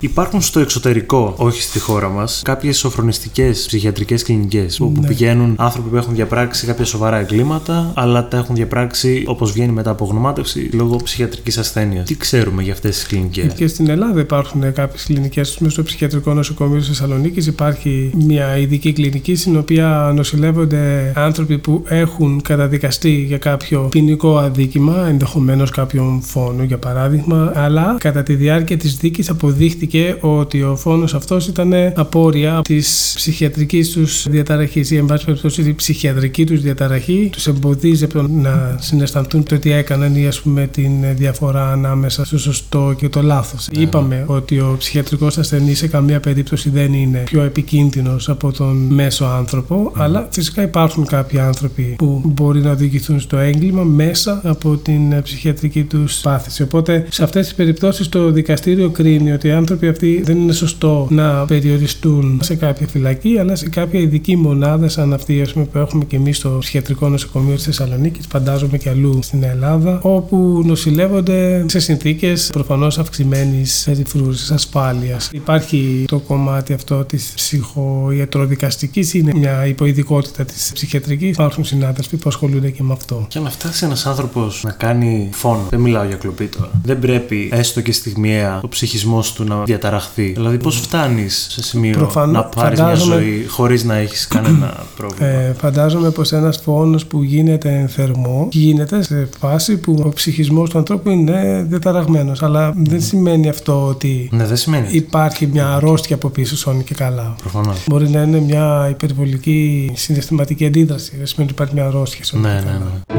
[0.00, 5.06] Υπάρχουν στο εξωτερικό, όχι στη χώρα μας, κάποιες σοφρονιστικές ψυχιατρικές κλινικές όπου Ναι.
[5.06, 9.90] πηγαίνουν άνθρωποι που έχουν διαπράξει κάποια σοβαρά εγκλήματα, αλλά τα έχουν διαπράξει όπως βγαίνει μετά
[9.90, 12.06] από γνωμάτευση λόγω ψυχιατρικής ασθένειας.
[12.06, 15.58] Τι ξέρουμε για αυτές τις κλινικές; Και στην Ελλάδα υπάρχουν κάποιες κλινικές.
[15.58, 21.82] Μέσα στο ψυχιατρικό νοσοκομείο της Θεσσαλονίκης υπάρχει μια ειδική κλινική στην οποία νοσηλεύονται άνθρωποι που
[21.88, 28.76] έχουν καταδικαστεί για κάποιο ποινικό αδίκημα, ενδεχομένως κάποιον φόνο για παράδειγμα, αλλά κατά τη διάρκεια
[28.76, 29.86] της δίκης αποδείχτηκε
[30.20, 35.74] ότι ο φόνος αυτός ήταν απόρρια της ψυχιατρικής τους διαταραχής ή, εν πάση περιπτώσει, η
[35.74, 40.66] ψυχιατρική τους διαταραχή τους εμποδίζει από το να συναισθανθούν το τι έκαναν ή, ας πούμε,
[40.66, 43.68] την διαφορά ανάμεσα στο σωστό και το λάθος.
[43.70, 49.24] Είπαμε ότι ο ψυχιατρικός ασθενής σε καμία περίπτωση δεν είναι πιο επικίνδυνος από τον μέσο
[49.24, 55.12] άνθρωπο, αλλά φυσικά υπάρχουν κάποιοι άνθρωποι που μπορεί να οδηγηθούν στο έγκλημα μέσα από την
[55.12, 56.62] ε, ψυχιατρική τους πάθηση.
[56.62, 61.06] Οπότε σε αυτές τις περιπτώσεις το δικαστήριο κρίνει ότι οι άνθρωποι αυτοί δεν είναι σωστό
[61.10, 65.78] να περιοριστούν σε κάποια φυλακή, αλλά σε κάποια ειδική μονάδα, σαν αυτή ας πούμε, που
[65.78, 71.64] έχουμε και εμείς στο ψυχιατρικό νοσοκομείο της Θεσσαλονίκης, φαντάζομαι και αλλού στην Ελλάδα, όπου νοσηλεύονται
[71.68, 75.30] σε συνθήκες προφανώς αυξημένης περιφρούρησης ασφάλειας.
[75.32, 81.30] Υπάρχει το κομμάτι αυτό της ψυχοϊατροδικαστικής, είναι μια υποειδικότητα της ψυχιατρικής.
[81.30, 83.26] Υπάρχουν συνάδελφοι που ασχολούνται και με αυτό.
[83.28, 86.70] Και να φτάσει ένας άνθρωπος να κάνει φόνο, δεν μιλάω για κλοπή τώρα.
[86.82, 90.22] Δεν πρέπει έστω και στιγμιαία ο ψυχισμός του να διαταραχθεί.
[90.32, 94.74] Δηλαδή, πώς φτάνεις σε σημείο Προφανώς, να πάρεις μια φαντάζομαι- ζωή χωρίς να έχεις κανένα
[94.96, 100.08] πρόβλημα; Ε, φαντάζομαι πως ένας φόνος που γίνεται εν θερμό γίνεται σε φάση που ο
[100.08, 102.42] ψυχισμός του ανθρώπου είναι διαταραγμένος.
[102.42, 104.86] Αλλά δεν σημαίνει αυτό ότι ναι, δεν σημαίνει.
[104.90, 107.34] υπάρχει μια αρρώστια από πίσω σώνει και καλά.
[107.40, 107.84] Προφανώς.
[107.86, 111.12] Μπορεί να είναι μια υπερβολική συναισθηματική αντίδραση.
[111.16, 112.92] Δεν σημαίνει ότι υπάρχει μια αρρώστια σώνει Ναι, και ναι, καλά.
[113.14, 113.17] ναι.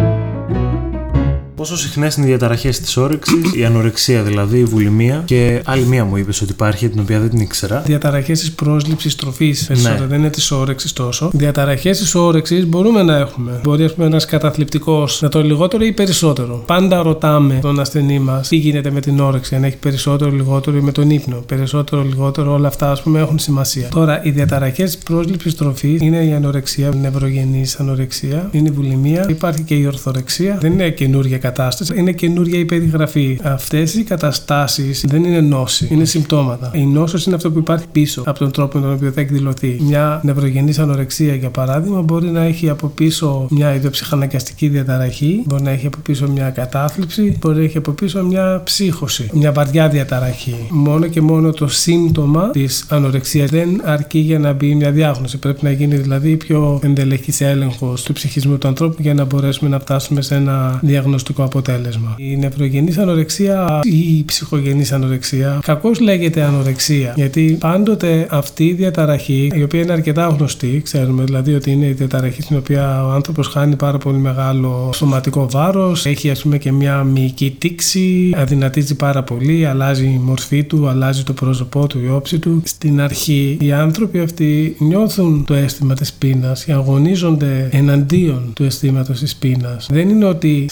[1.60, 6.06] Πόσο συχνές είναι οι διαταραχές της όρεξης, η ανορεξία δηλαδή, η βουλημία; Και άλλη μία
[6.06, 7.82] μου είπες ότι υπάρχει, την οποία δεν την ήξερα.
[7.86, 10.06] Διαταραχές της πρόσληψης τροφής περισσότερο, Ναι.
[10.06, 11.30] δεν είναι της όρεξης τόσο.
[11.34, 13.60] Διαταραχές της όρεξης μπορούμε να έχουμε.
[13.64, 16.64] Μπορεί ας πούμε, ένας καταθλιπτικός να το λιγότερο ή περισσότερο.
[16.66, 20.82] Πάντα ρωτάμε τον ασθενή μας τι γίνεται με την όρεξη, αν έχει περισσότερο, λιγότερο ή
[20.82, 21.44] με τον ύπνο.
[21.48, 23.88] Περισσότερο, λιγότερο, όλα αυτά ας πούμε έχουν σημασία.
[23.90, 29.26] Τώρα, οι διαταραχές της πρόσληψης τροφής είναι η ανορεξία, η νευρογενής ανορεξία, είναι η βουλημία,
[29.30, 30.58] υπάρχει και η ορθορεξία.
[30.62, 33.40] Δεν είναι καινούργια κατάσταση, είναι καινούργια η περιγραφή.
[33.44, 36.72] Αυτές οι καταστάσεις δεν είναι νόση, είναι συμπτώματα.
[36.74, 39.78] Η νόσος είναι αυτό που υπάρχει πίσω από τον τρόπο με τον οποίο θα εκδηλωθεί.
[39.82, 45.70] Μια νευρογενής ανορεξία, για παράδειγμα, μπορεί να έχει από πίσω μια ιδιοψυχαναγκαστική διαταραχή, μπορεί να
[45.70, 50.56] έχει από πίσω μια κατάθλιψη, μπορεί να έχει από πίσω μια ψύχωση, μια βαριά διαταραχή.
[50.70, 55.38] Μόνο και μόνο το σύμπτωμα της ανορεξίας δεν αρκεί για να μπει μια διάγνωση.
[55.38, 59.80] Πρέπει να γίνει δηλαδή πιο ενδελεχής έλεγχος του ψυχισμού του ανθρώπου για να μπορέσουμε να
[59.80, 62.16] φτάσουμε σε ένα διαγνωστικό αποτέλεσμα.
[62.18, 69.52] Η νευρογενής ανορεξία ή η ψυχογενής ανορεξία, κακώς λέγεται ανορεξία, γιατί πάντοτε αυτή η διαταραχή,
[69.56, 73.48] η οποία είναι αρκετά γνωστή, ξέρουμε δηλαδή ότι είναι η διαταραχή στην οποία ο άνθρωπος
[73.48, 79.24] χάνει πάρα πολύ μεγάλο σωματικό βάρος, έχει ας πούμε και μια μυϊκή τήξη, αδυνατίζει πάρα
[79.24, 82.62] πολύ, αλλάζει η μορφή του, αλλάζει το πρόσωπό του, η όψη του.
[82.66, 89.20] Στην αρχή οι άνθρωποι αυτοί νιώθουν το αίσθημα της πείνας και αγωνίζονται εναντίον του αισθήματος
[89.20, 89.88] της πείνας.
[89.92, 90.66] Δεν είναι ότι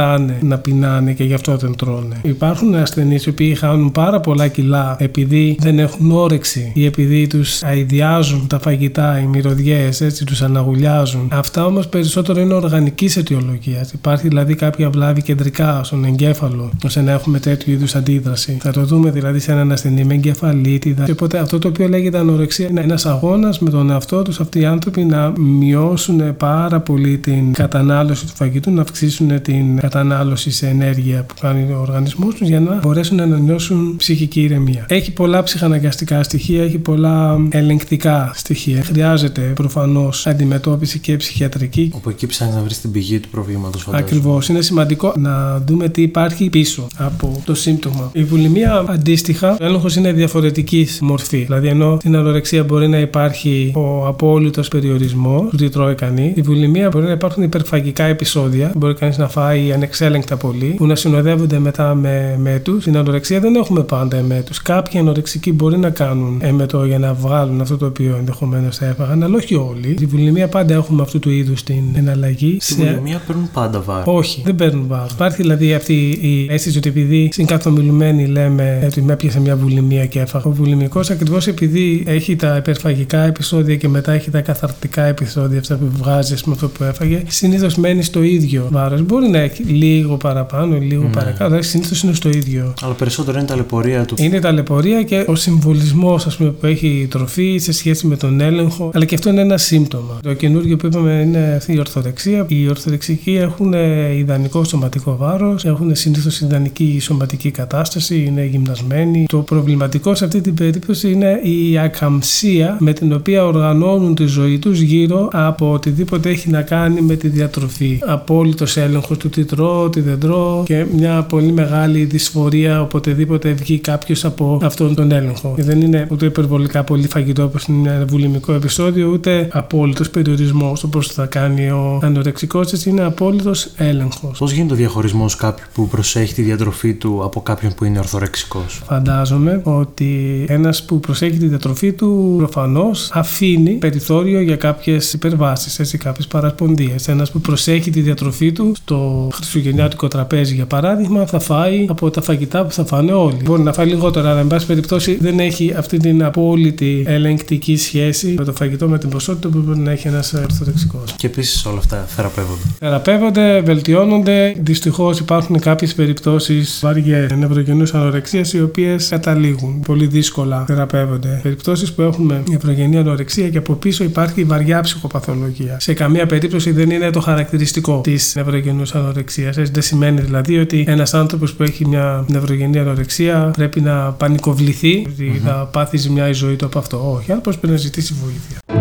[0.00, 2.16] σταματάνε να πεινάνε και γι' αυτό δεν τρώνε.
[2.22, 7.62] Υπάρχουν ασθενείς οι οποίοι χάνουν πάρα πολλά κιλά επειδή δεν έχουν όρεξη ή επειδή τους
[7.62, 11.28] αειδιάζουν τα φαγητά, οι μυρωδιές, έτσι τους αναγουλιάζουν.
[11.32, 13.92] Αυτά όμως περισσότερο είναι οργανικής αιτιολογίας.
[13.92, 18.58] Υπάρχει δηλαδή κάποια βλάβη κεντρικά στον εγκέφαλο, ώστε να έχουμε τέτοιου είδους αντίδραση.
[18.60, 21.04] Θα το δούμε δηλαδή σε έναν ασθενή με εγκεφαλίτιδα.
[21.04, 24.60] Και οπότε αυτό το οποίο λέγεται ανορεξία είναι ένας αγώνας με τον εαυτό τους αυτοί
[24.60, 30.66] οι άνθρωποι να μειώσουν πάρα πολύ την κατανάλωση του φαγητού, να αυξήσουν την κατανάλωση σε
[30.66, 34.86] ενέργεια που κάνει ο οργανισμός τους για να μπορέσουν να νιώσουν ψυχική ηρεμία.
[34.88, 38.82] Έχει πολλά ψυχαναγκαστικά στοιχεία, έχει πολλά ελεγκτικά στοιχεία.
[38.82, 41.90] Χρειάζεται προφανώς αντιμετώπιση και ψυχιατρική.
[41.94, 44.08] Όπου εκεί ψάχνεις να βρεις την πηγή του προβλήματος, φαντάζομαι.
[44.08, 44.48] Ακριβώς.
[44.48, 48.10] Είναι σημαντικό να δούμε τι υπάρχει πίσω από το σύμπτωμα.
[48.12, 51.44] Η βουλημία αντίστοιχα, ο έλεγχος είναι διαφορετικής μορφής.
[51.44, 56.40] Δηλαδή, ενώ στην ανορεξία μπορεί να υπάρχει ο απόλυτος περιορισμός του τι τρώει κανείς, η
[56.42, 58.72] βουλημία μπορεί να υπάρχουν υπερφαγικά επεισόδια.
[58.76, 62.80] Μπορεί κανείς να φάει ανεξέλεγκτα πολύ, που να συνοδεύονται μετά με μέτου.
[62.80, 64.52] Στην ανορεξία δεν έχουμε πάντα εμέτου.
[64.62, 69.22] Κάποιοι ανορεξικοί μπορεί να κάνουν εμετό για να βγάλουν αυτό το οποίο ενδεχομένως θα έφαγαν,
[69.22, 69.92] αλλά όχι όλοι.
[69.96, 72.56] Στη βουλημία πάντα έχουμε αυτού του είδους την εναλλαγή.
[72.60, 74.04] Στη βουλημία παίρνουν πάντα βάρος.
[74.06, 75.12] Όχι, δεν παίρνουν βάρος.
[75.12, 80.20] Υπάρχει δηλαδή αυτή η αίσθηση ότι επειδή συγκαθομιλουμένοι λέμε ότι με έπιασε μια βουλημία και
[80.20, 80.44] έφαγα.
[80.44, 85.76] Ο βουλημικός ακριβώς επειδή έχει τα υπερφαγικά επεισόδια και μετά έχει τα καθαρτικά επεισόδια αυτά
[85.76, 89.02] που βγάζει με αυτό που έφαγε, συνήθως μένει στο ίδιο βάρος.
[89.02, 91.08] Μπορεί να έχει λίγο παραπάνω, λίγο Ναι.
[91.08, 92.74] παρακάτω, αλλά συνήθως είναι στο ίδιο.
[92.82, 94.14] Αλλά περισσότερο είναι η ταλαιπωρία του.
[94.18, 98.90] Είναι η ταλαιπωρία και ο συμβολισμός που έχει η τροφή σε σχέση με τον έλεγχο,
[98.94, 100.18] αλλά και αυτό είναι ένα σύμπτωμα.
[100.22, 102.44] Το καινούργιο που είπαμε είναι αυτή η ορθοδεξία.
[102.48, 103.72] Οι ορθοδεξικοί έχουν
[104.18, 109.24] ιδανικό σωματικό βάρος, έχουν συνήθως ιδανική σωματική κατάσταση, είναι γυμνασμένοι.
[109.28, 114.58] Το προβληματικό σε αυτή την περίπτωση είναι η ακαμψία με την οποία οργανώνουν τη ζωή
[114.58, 117.98] τους γύρω από οτιδήποτε έχει να κάνει με τη διατροφή.
[118.06, 123.78] Απόλυτος έλεγχος του τι τρώω, τι δεν τρώω και μια πολύ μεγάλη δυσφορία οποτεδήποτε βγει
[123.78, 125.52] κάποιος από αυτόν τον έλεγχο.
[125.56, 130.84] Και δεν είναι ούτε υπερβολικά πολύ φαγητό όπως είναι ένα βουλημικό επεισόδιο, ούτε απόλυτος περιορισμός
[130.84, 132.72] όπως θα κάνει ο ανορεξικός.
[132.72, 134.38] Έτσι είναι απόλυτος έλεγχος.
[134.38, 138.82] Πώς γίνεται ο διαχωρισμός κάποιου που προσέχει τη διατροφή του από κάποιον που είναι ορθορεξικός;
[138.86, 145.98] Φαντάζομαι ότι ένας που προσέχει τη διατροφή του προφανώς αφήνει περιθώριο για κάποιες υπερβάσεις, έτσι,
[145.98, 147.08] κάποιες παρασπονδίες.
[147.08, 152.22] Ένας που προσέχει τη διατροφή του στο χριστουγεννιάτικο τραπέζι, για παράδειγμα, θα φάει από τα
[152.22, 153.36] φαγητά που θα φάνε όλοι.
[153.44, 158.34] Μπορεί να φάει λιγότερα, αλλά εν πάση περιπτώσει δεν έχει αυτή την απόλυτη ελεγκτική σχέση
[158.38, 161.02] με το φαγητό, με την ποσότητα που μπορεί να έχει ένας ορθοδεξικό.
[161.16, 162.60] Και επίσης όλα αυτά θεραπεύονται.
[162.78, 164.54] Θεραπεύονται, βελτιώνονται.
[164.60, 169.80] Δυστυχώς υπάρχουν κάποιες περιπτώσεις βαριέ νευρογενούς ανορεξίας οι οποίες καταλήγουν.
[169.86, 171.40] Πολύ δύσκολα θεραπεύονται.
[171.42, 175.80] Περιπτώσεις που έχουμε νευρογενή ανορεξία και από πίσω υπάρχει βαριά ψυχοπαθολογία.
[175.80, 179.29] Σε καμία περίπτωση δεν είναι το χαρακτηριστικό της νευρογενούς ανορεξίας.
[179.72, 185.40] Δεν σημαίνει δηλαδή ότι ένας άνθρωπος που έχει μια νευρογενή ανορεξία πρέπει να πανικοβληθεί, ότι
[185.44, 187.12] θα πάθει ζημιά η ζωή του από αυτό.
[187.12, 188.79] Όχι, άνθρωπος πρέπει να ζητήσει βοήθεια.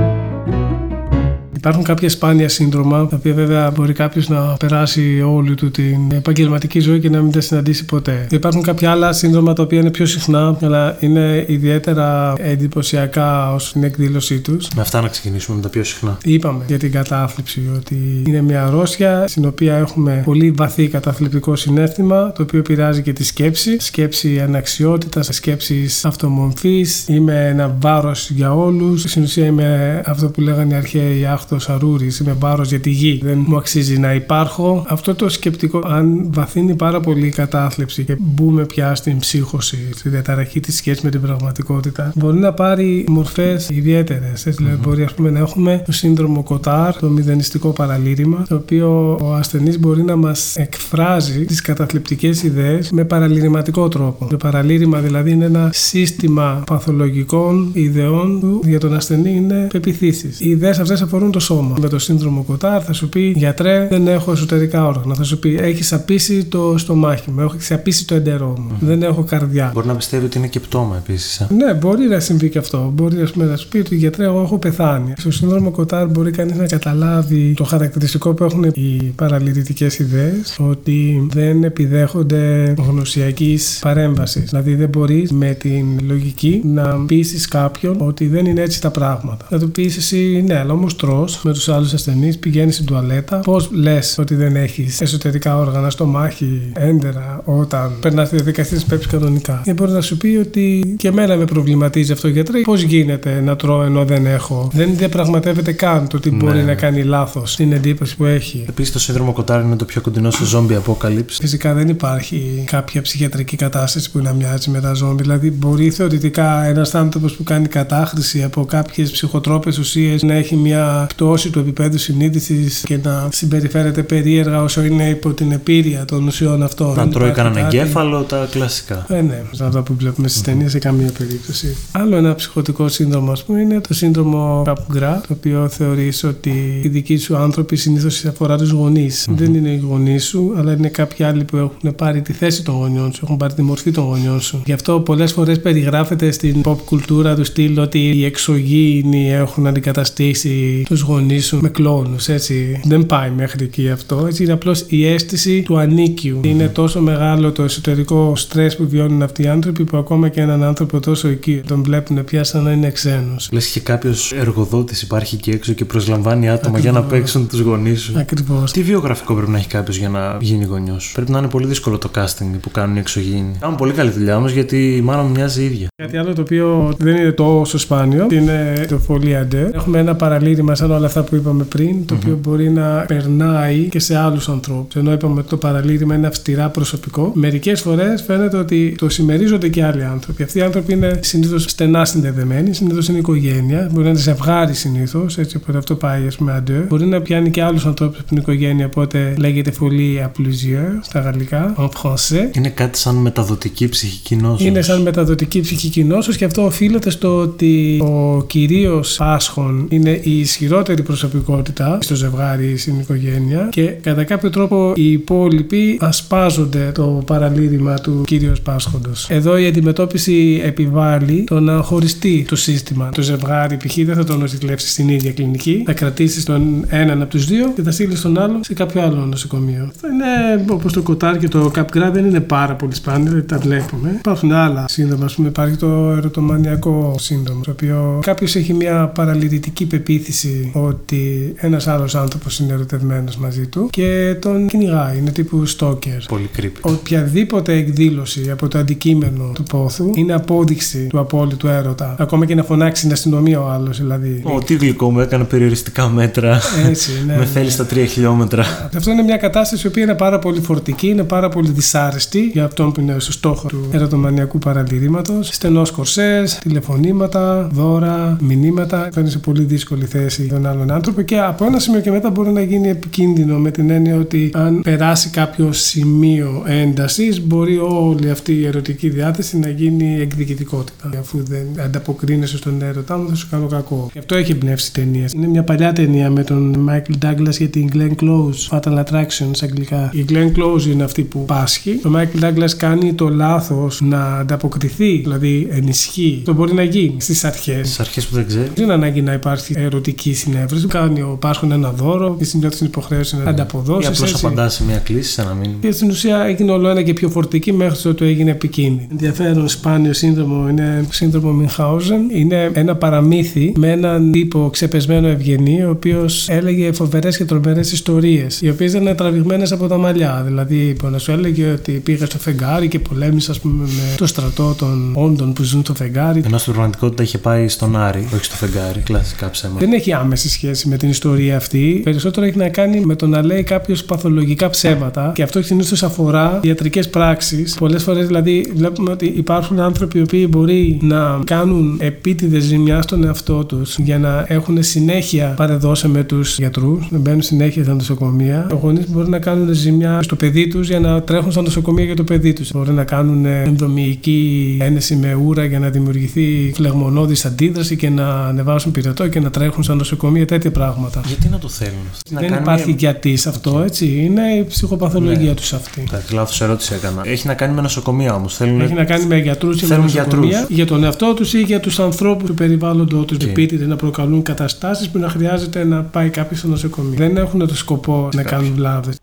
[1.60, 6.80] Υπάρχουν κάποια σπάνια σύνδρομα, τα οποία βέβαια μπορεί κάποιος να περάσει όλη του την επαγγελματική
[6.80, 8.28] ζωή και να μην τα συναντήσει ποτέ.
[8.32, 13.84] Υπάρχουν κάποια άλλα σύνδρομα τα οποία είναι πιο συχνά, αλλά είναι ιδιαίτερα εντυπωσιακά ως την
[13.84, 14.68] εκδήλωσή τους.
[14.76, 16.18] Με αυτά να ξεκινήσουμε με τα πιο συχνά.
[16.24, 22.32] Είπαμε για την κατάθλιψη ότι είναι μια αρρώστια στην οποία έχουμε πολύ βαθύ καταθλιπτικό συνέστημα,
[22.32, 23.80] το οποίο επηρεάζει και τη σκέψη.
[23.80, 26.86] Σκέψη αναξιότητας, σκέψης αυτομομφή.
[27.08, 29.02] Είμαι ένα βάρος για όλους.
[29.02, 32.12] Στην ουσία είμαι αυτό που λέγανε οι αρχαίοι άχτο αρούρη.
[32.22, 33.20] Είμαι βάρο για τη γη.
[33.24, 34.86] Δεν μου αξίζει να υπάρχω.
[34.88, 40.10] Αυτό το σκεπτικό, αν βαθύνει πάρα πολύ η κατάθλιψη και μπούμε πια στην ψύχωση, στη
[40.10, 44.44] διαταραχή της σχέσης με την πραγματικότητα, μπορεί να πάρει μορφές ιδιαίτερες.
[44.44, 49.34] Δηλαδή, μπορεί ας πούμε, να έχουμε το σύνδρομο Κοτάρ, το μηδενιστικό παραλήρημα, το οποίο ο
[49.34, 54.28] ασθενής μπορεί να μας εκφράζει τις καταθλιπτικές ιδέες με παραλυρηματικό τρόπο.
[54.30, 60.40] Το παραλήρημα δηλαδή είναι ένα σύστημα παθολογικών ιδεών του για τον ασθενή είναι πεπιθήσεις.
[60.40, 61.76] Οι ιδέες αυτές αφορούν το σώμα.
[61.80, 65.16] Με το σύνδρομο Κοτάρ θα σου πει γιατρέ, δεν έχω εσωτερικά όργανα.
[65.16, 68.72] Θα σου πει έχεις απίσει το στομάχι μου, έχει απίσει το εντερό μου.
[68.80, 69.72] Δεν έχω καρδιά.
[69.74, 71.48] Μπορεί να πιστεύει ότι είναι και πτώμα επίσης.
[71.50, 72.92] Ναι, μπορεί να συμβεί και αυτό.
[72.96, 75.14] Μπορεί ας πούμε, να σου πει ότι γιατρέ, εγώ έχω πεθάνει.
[75.18, 81.28] Στο σύνδρομο Κοτάρ μπορεί κανείς να καταλάβει το χαρακτηριστικό που έχουν οι παραλυρητικές ιδέες, ότι
[81.32, 84.50] δεν επιδέχονται γνωσιακής παρέμβασης.
[84.50, 89.46] Δηλαδή δεν μπορείς με την λογική να πείσεις κάποιον ότι δεν είναι έτσι τα πράγματα.
[89.50, 93.40] Να του πεις εσύ, ναι, αλλά όμως τρώ με τους άλλους ασθενείς, πηγαίνεις στην τουαλέτα.
[93.40, 98.86] Πώς λες ότι δεν έχεις εσωτερικά όργανα, στο μάχη, έντερα, όταν περνάς τη διαδικασία της
[98.86, 99.62] πέψης κανονικά.
[99.64, 102.60] Και μπορεί να σου πει ότι και εμένα με προβληματίζει αυτό γιατρέ.
[102.62, 104.70] Πώς γίνεται να τρώω ενώ δεν έχω.
[104.74, 106.64] Δεν διαπραγματεύεται καν το τι μπορεί Ναι.
[106.64, 108.66] να κάνει λάθος την εντύπωση που έχει.
[108.70, 111.24] Επίσης το σύνδρομο Κοτάρ είναι το πιο κοντινό στο zombie apocalypse.
[111.40, 115.22] Φυσικά δεν υπάρχει κάποια ψυχιατρική κατάσταση που να μοιάζει με τα ζώμπι.
[115.22, 121.10] Δηλαδή, μπορεί θεωρητικά ένας άνθρωπος που κάνει κατάχρηση από κάποιες ψυχοτρόπες ουσίες να έχει μια
[121.20, 126.64] πτώση του επίπεδου συνείδησης και να συμπεριφέρεται περίεργα όσο είναι υπό την επίρρεια των ουσιών
[126.64, 126.88] αυτών.
[126.88, 127.78] Να Δεν τρώει υπάρχει κανένα κάτι.
[127.78, 129.06] εγκέφαλο, τα κλασικά.
[129.10, 131.76] Ε, ναι, σαν αυτά που βλέπουμε στις ταινίες σε καμία περίπτωση.
[131.92, 136.88] Άλλο ένα ψυχοτικό σύνδρομο, ας πούμε, είναι το σύνδρομο Καπουγκρά, το οποίο θεωρείς ότι οι
[136.88, 139.28] δικοί σου άνθρωποι συνήθως αφορά τους γονείς.
[139.30, 142.76] Δεν είναι οι γονείς σου, αλλά είναι κάποιοι άλλοι που έχουν πάρει τη θέση των
[142.76, 144.62] γονιών σου, έχουν πάρει τη μορφή των γονιών σου.
[144.66, 150.84] Γι' αυτό πολλές φορές περιγράφεται στην pop κουλτούρα του στυλ ότι οι εξωγήινοι έχουν αντικαταστήσει
[150.86, 152.28] τους γονεί σου με κλόνους.
[152.28, 152.82] Έτσι.
[152.84, 154.26] Δεν πάει μέχρι εκεί αυτό.
[154.28, 156.40] Έτσι είναι απλώς η αίσθηση του ανίκιου.
[156.44, 160.64] Είναι τόσο μεγάλο το εσωτερικό στρες που βιώνουν αυτοί οι άνθρωποι που ακόμα και έναν
[160.64, 163.50] άνθρωπο τόσο εκεί τον βλέπουν πια σαν να είναι ξένος.
[163.52, 167.20] Λες και κάποιος εργοδότης υπάρχει εκεί έξω και προσλαμβάνει άτομα για να Ακριβώς.
[167.20, 168.14] παίξουν τους γονείς σου.
[168.18, 168.72] Ακριβώς.
[168.72, 171.98] Τι βιογραφικό πρέπει να έχει κάποιος για να γίνει γονιός; Πρέπει να είναι πολύ δύσκολο
[171.98, 173.52] το casting που κάνουν οι εξωγήινοι.
[173.60, 175.88] Κάνουν πολύ καλή δουλειά όμως γιατί η μάνα μου μοιάζει ίδια.
[175.96, 179.74] Κάτι άλλο το οποίο δεν είναι τόσο σπάνιο είναι το folie à deux.
[179.74, 184.00] Έχουμε ένα παραλήρημα σαν όλα αυτά που είπαμε πριν, το οποίο μπορεί να περνάει και
[184.00, 184.96] σε άλλους ανθρώπους.
[184.96, 189.84] Ενώ είπαμε ότι το παραλήρημα είναι αυστηρά προσωπικό, μερικές φορές φαίνεται ότι το συμμερίζονται και
[189.84, 190.44] άλλοι άνθρωποι.
[190.44, 195.38] Αυτοί οι άνθρωποι είναι συνήθως στενά συνδεδεμένοι, συνήθως είναι οικογένεια, μπορεί να είναι ζευγάρι συνήθως,
[195.38, 196.84] έτσι οπότε αυτό πάει ας πούμε à deux.
[196.88, 201.20] Μπορεί να πιάνει και άλλους ανθρώπους από την οικογένεια, οπότε λέγεται folie à plusieurs στα
[201.20, 202.56] γαλλικά, en français.
[202.56, 204.68] Είναι κάτι σαν μεταδοτική ψυχική νόσος.
[204.68, 210.40] Είναι σαν μεταδοτική ψυχική νόσος και αυτό οφείλεται στο ότι ο κυρίως Πάσχων είναι η
[210.40, 217.24] ισχυρότερη προσωπικότητα στο ζευγάρι ή στην οικογένεια και κατά κάποιο τρόπο οι υπόλοιποι ασπάζονται το
[217.26, 219.28] παραλήρημα του κυρίως Πάσχοντος.
[219.30, 223.10] Εδώ η αντιμετώπιση επιβάλλει το να χωριστεί το σύστημα.
[223.10, 223.96] Το ζευγάρι π.χ.
[224.06, 227.82] δεν θα το νοσηλεύσεις στην ίδια κλινική, θα κρατήσεις τον έναν από τους δύο και
[227.82, 229.92] θα στείλεις τον άλλο σε κάποιο άλλο νοσοκομείο.
[230.02, 233.58] Θα είναι όπως το κοτάρ και το καπγκρά δεν είναι πάρα πολύ σπάνια, δεν τα
[233.58, 234.16] βλέπουμε.
[234.18, 239.86] Υπάρχουν άλλα σύνδρομα, ας πούμε, υπάρχει το ερωτομανιακό σύνδρομο, το οποίο κάποιος έχει μια παραλυρητική
[239.86, 246.22] πεποίθηση ότι ένας άλλος άνθρωπος είναι ερωτευμένος μαζί του και τον κυνηγάει, είναι τύπου stalker.
[246.28, 246.68] Πολύ creepy.
[246.82, 252.16] Οποιαδήποτε εκδήλωση από το αντικείμενο του πόθου είναι απόδειξη του απόλυτου έρωτα.
[252.20, 254.42] Ακόμα και να φωνάξει την αστυνομία ο άλλος, δηλαδή.
[254.44, 256.60] Ω, τι γλυκό μου έκανε περιοριστικά μέτρα.
[256.90, 257.34] Έτσι, ναι.
[257.40, 257.46] Με ναι.
[257.46, 258.90] θέλει στα τρία χιλιόμετρα.
[258.96, 262.66] Αυτό είναι μια κατάσταση η οποία είναι πάρα πολύ φορτική, είναι πάρα πολύ δυσάρεστη για
[262.66, 265.40] αυτόν που είναι στο στόχο του ερωτομανιακού παραλυρήματο.
[265.42, 269.10] Στενός κορσές, τηλεφωνήματα, δώρα, μηνύματα.
[269.12, 272.12] Θα είναι σε πολύ δύσκολη θέση για τον άλλον άνθρωπο και από ένα σημείο και
[272.12, 277.78] μετά μπορεί να γίνει επικίνδυνο με την έννοια ότι αν περάσει κάποιο σημείο έντασης, μπορεί
[277.78, 281.10] όλη αυτή η ερωτική διάθεση να γίνει εκδικητικότητα.
[281.20, 284.10] Αφού δεν ανταποκρίνεσαι στον έρωτά μου, θα σου κάνω κακό.
[284.14, 285.34] Γι' αυτό έχει εμπνεύσει ταινίες.
[285.34, 289.66] Είναι μια παλιά ταινία με τον Michael Douglas για την Glenn Close, Fatal Attraction σε
[289.66, 290.12] αγγλικά.
[290.14, 291.92] Η Glenn Close είναι αυτή που πάσχει.
[291.92, 296.42] Ο Michael Douglas κάνει το λάθος να ανταποκριθεί, δηλαδή ενισχύει.
[296.46, 297.86] Το μπορεί να γίνει στις αρχές.
[297.86, 298.70] Στις αρχές που δεν ξέρει.
[298.76, 300.88] Δεν είναι ανάγκη να υπάρχει ερωτική συνέβρεση.
[300.88, 304.08] Κάνει ο Πάσχων ένα δώρο, τη νιώθει την υποχρέωση να Ή ανταποδώσει.
[304.08, 305.78] απλώς απαντάς σε μια κλίση σε ένα μήνυμα.
[305.82, 309.08] Και στην ουσία έγινε όλο ένα και πιο φορτική μέχρι το έγινε επικίνδυνη.
[309.12, 312.22] Ενδιαφέρον σπάνιο σύνδρομο είναι το σύνδρομο Μινχάουζεν.
[312.30, 318.62] Είναι ένα παραμύθι με έναν τύπο ξεπεσμένο ευγενή, ο οποίος έλεγε φοβερές και τρομερές ιστορίες,
[318.62, 320.44] οι οποίες δεν είναι τραβηγμένες από τα μαλλιά.
[320.46, 324.28] Δηλαδή, που να σου έλεγε ότι πήγα στο φεγγάρι και πολέμησε, ας πούμε, με το
[324.28, 326.42] στρατό των όντων που ζουν στο φεγγάρι.
[326.46, 329.00] Ενώ στην πραγματικότητα είχε πάει στον Άρη, όχι στο φεγγάρι.
[329.00, 329.80] Κλασικά ψέματα.
[329.80, 332.02] Δεν έχει άμεση σχέση με την ιστορία αυτή.
[332.04, 336.60] Περισσότερο έχει να κάνει με το να λέει κάποιος παθολογικά ψέματα και αυτό συνήθως αφορά
[336.64, 337.76] ιατρικές πράξεις.
[337.80, 343.24] Πολλές φορές δηλαδή βλέπουμε ότι υπάρχουν άνθρωποι οι οποίοι μπορεί να κάνουν επίτηδες ζημιάς στον
[343.24, 348.68] εαυτό τους για να έχουν συνέχεια παρεδώσει με τους γιατρούς, να μπαίνουν συνέχεια στα νοσοκομεία.
[348.72, 352.16] Οι γονείς μπορεί να κάνουν ζημιά στο παιδί τους για να τρέχουν στα νοσοκομεία για
[352.16, 352.72] το παιδί τους.
[352.72, 358.92] Μπορεί να κάνουν ενδομηϊκή ένεση με ούρα για να δημιουργηθεί φλεγμονώδης αντίδραση και να ανεβάσουν
[358.92, 361.22] πυρετό και να τρέχουν στα νοσοκομεία, τέτοια πράγματα.
[361.28, 361.94] Γιατί να το θέλουν.
[362.30, 364.06] Να Δεν κάνει υπάρχει μια- γιατί σε αυτό, έτσι.
[364.26, 365.54] Είναι η ψυχοπαθολογία Ναι.
[365.56, 366.04] τους αυτή.
[366.08, 367.22] Εντάξει, λάθος ερώτηση έκανα.
[367.26, 368.56] Έχει να κάνει με νοσοκομεία όμως.
[368.56, 368.82] Θέλουν.
[368.82, 370.76] Έχει να κάνει με γιατρούς και με Θέλουν νοσοκομεία γιατρούς.
[370.76, 373.38] για τον εαυτό τους ή για τους ανθρώπους του περιβάλλοντός τους.
[373.38, 373.44] Οκ.
[373.44, 377.18] Επίτηδες να προκαλούν καταστάσεις που να χρειάζεται να πάει κάποιος στο νοσοκομείο.
[377.18, 379.16] Δεν έχουν το σκοπό να κάνουν βλάβες.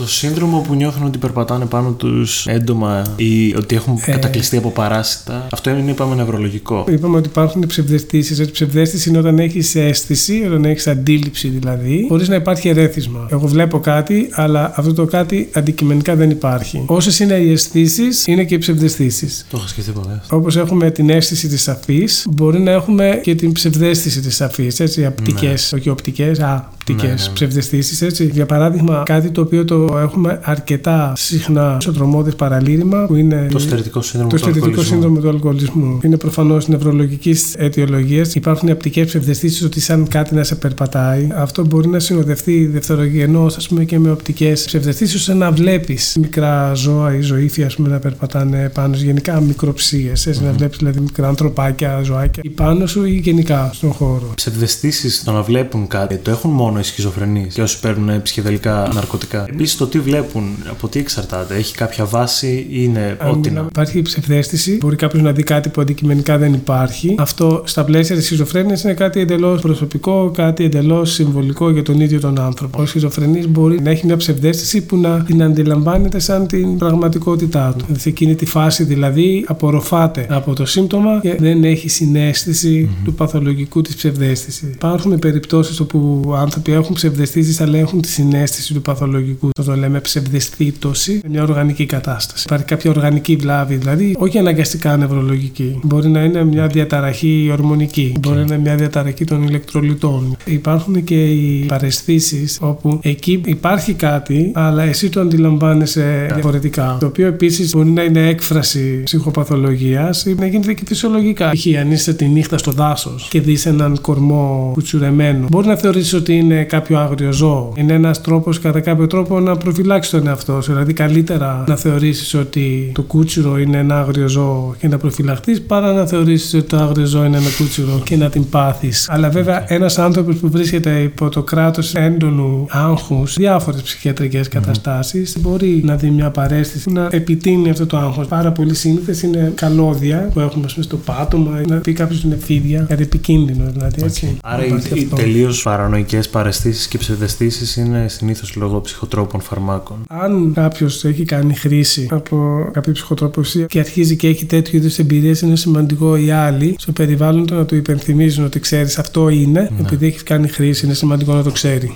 [0.00, 4.10] Το σύνδρομο που νιώθουν ότι περπατάνε πάνω τους έντομα ή ότι έχουν Ε.
[4.10, 5.46] κατακλυστεί από παράσιτα.
[5.52, 6.84] Αυτό είναι, είπαμε, νευρολογικό.
[6.88, 8.38] Είπαμε ότι υπάρχουν ψευδεστήσεις.
[8.38, 13.26] Έτσι, ψευδέστηση είναι όταν έχεις αίσθηση, όταν έχεις αντίληψη δηλαδή, χωρίς να υπάρχει ερέθισμα.
[13.30, 16.82] Εγώ βλέπω κάτι, αλλά αυτό το κάτι αντικειμενικά δεν υπάρχει.
[16.86, 19.46] Όσες είναι οι αισθήσεις, είναι και οι ψευδεστήσεις.
[19.50, 20.20] Το είχα σκεφτεί ποτέ.
[20.30, 24.80] Όπως έχουμε την αίσθηση της αφής, μπορεί να έχουμε και την ψευδέστηση της αφής.
[24.80, 27.32] Έτσι, απτικές, όχι οπτικές, α, οπτικέ Ναι, ναι.
[27.34, 28.02] ψευδεστήσεις.
[28.02, 28.24] Έτσι.
[28.32, 33.58] Για παράδειγμα, κάτι το οποίο το έχουμε αρκετά συχνά στο τρομόδε παραλήρημα, που είναι Το
[33.58, 34.92] στερετικό σύνδρομο το του αισθητικό αλκοολισμού.
[34.94, 35.98] σύνδρομο του αλκοολισμού.
[36.02, 38.34] Είναι προφανώς νευρολογικής αιτιολογίας.
[38.34, 41.28] Υπάρχουν απτικέ ψευδεστήσεις ότι σαν κάτι να σε περπατάει.
[41.34, 46.74] Αυτό μπορεί να συνοδευτεί δευτερογενώς, ας πούμε, και με οπτικές ψευδεστήσεις, ώστε να βλέπεις μικρά
[46.74, 49.04] ζώα ή ζωήφια ας πούμε, να περπατάνε πάνω σου.
[49.04, 50.26] Γενικά μικροψίες.
[50.42, 54.32] Να βλέπεις δηλαδή μικρά ανθρωπάκια, ζωάκια ή πάνω σου ή γενικά στον χώρο.
[54.34, 59.46] Ψευδεστήσεις το να βλέπουν κάτι το έχουν μόνο οι σχιζοφρενείς και όσοι παίρνουν ψυχεδελικά ναρκωτικά.
[59.48, 61.54] Επίσης το τι βλέπουν, από τι εξαρτάται.
[61.54, 63.48] Έχει κάποια βάση ή είναι Αν ό,τι να.
[63.48, 67.14] μιλάμε- υπάρχει ψευδέστηση, μπορεί κάποιος να δει κάτι που αντικειμενικά δεν υπάρχει.
[67.18, 72.20] Αυτό στα πλαίσια της σχιζοφρένειας είναι κάτι εντελώς προσωπικό, κάτι εντελώς συμβολικό για τον ίδιο
[72.20, 72.82] τον άνθρωπο.
[72.82, 77.84] Ο σχιζοφρενής μπορεί να έχει μια ψευδέστηση που να την αντιλαμβάνεται σαν την πραγματικότητά του.
[77.98, 83.82] Σε εκείνη τη φάση δηλαδή απορροφάται από το σύμπτωμα και δεν έχει συνέστηση του παθολογικού
[83.82, 84.68] της ψευδέστησης.
[84.74, 89.48] Υπάρχουν περιπτώσεις όπου άνθρωποι έχουν ψευδεστήσει αλλά έχουν τη συνέστηση του παθολογικού.
[89.52, 92.44] Το, το λέμε ψευδεστήτωση, είναι μια οργανική κατάσταση.
[92.46, 95.78] Υπάρχει κάποια οργανική βλάβη, δηλαδή όχι αναγκαστικά νευρολογική.
[95.82, 100.36] Μπορεί να είναι μια διαταραχή ορμονική, μπορεί να είναι μια διαταραχή των ηλεκτρολιτών.
[100.44, 106.96] Υπάρχουν και οι παρεσθήσεις όπου εκεί υπάρχει κάτι, αλλά εσύ το αντιλαμβάνεσαι διαφορετικά.
[107.00, 111.50] Το οποίο επίσης μπορεί να είναι έκφραση ψυχοπαθολογίας ή να γίνεται και φυσιολογικά.
[111.50, 111.66] Π.χ.
[111.80, 116.36] αν είσαι τη νύχτα στο δάσος και δεις έναν κορμό κουτσουρεμένο, μπορεί να θεωρήσει ότι
[116.36, 117.72] είναι κάποιο άγριο ζώο.
[117.76, 120.72] Είναι ένας τρόπος κατά κάποιο τρόπο να προφυλάξεις τον εαυτό σου.
[120.72, 125.92] Δηλαδή, καλύτερα να θεωρήσεις ότι το κούτσουρο είναι ένα άγριο ζώο και να προφυλαχθεί, παρά
[125.92, 129.08] να θεωρήσεις ότι το άγριο ζώο είναι ένα κούτσουρο και να την πάθεις.
[129.10, 135.80] Αλλά βέβαια, ένας άνθρωπος που βρίσκεται υπό το κράτος έντονου άγχους, διάφορες ψυχιατρικές καταστάσεις, μπορεί
[135.84, 138.26] να δει μια παρέστηση που να επιτείνει αυτό το άγχος.
[138.26, 142.22] Πάρα πολύ σύνηθες είναι καλώδια που έχουμε ας πούμε, στο πάτωμα, ή να πει κάποιος
[142.22, 144.02] είναι φίδια, κάτι επικίνδυνο δηλαδή.
[144.04, 144.36] Έτσι.
[144.42, 145.16] Άρα οι, Υπάρχει οι αυτό.
[145.16, 149.96] τελείως παρανοϊκές παρεστήσεις και ψευδεστήσεις είναι συνήθως λόγω ψυχοτρόπων φαρμάκων.
[150.08, 154.98] Αν κάποιος έχει κάνει χρήση από κάποιο ψυχοτρόπο ουσία και αρχίζει και έχει τέτοιου είδους
[154.98, 159.70] εμπειρίες, είναι σημαντικό οι άλλοι στο περιβάλλον του να του υπενθυμίζουν ότι ξέρεις αυτό είναι,
[159.80, 161.94] επειδή έχεις κάνει χρήση, είναι σημαντικό να το ξέρει.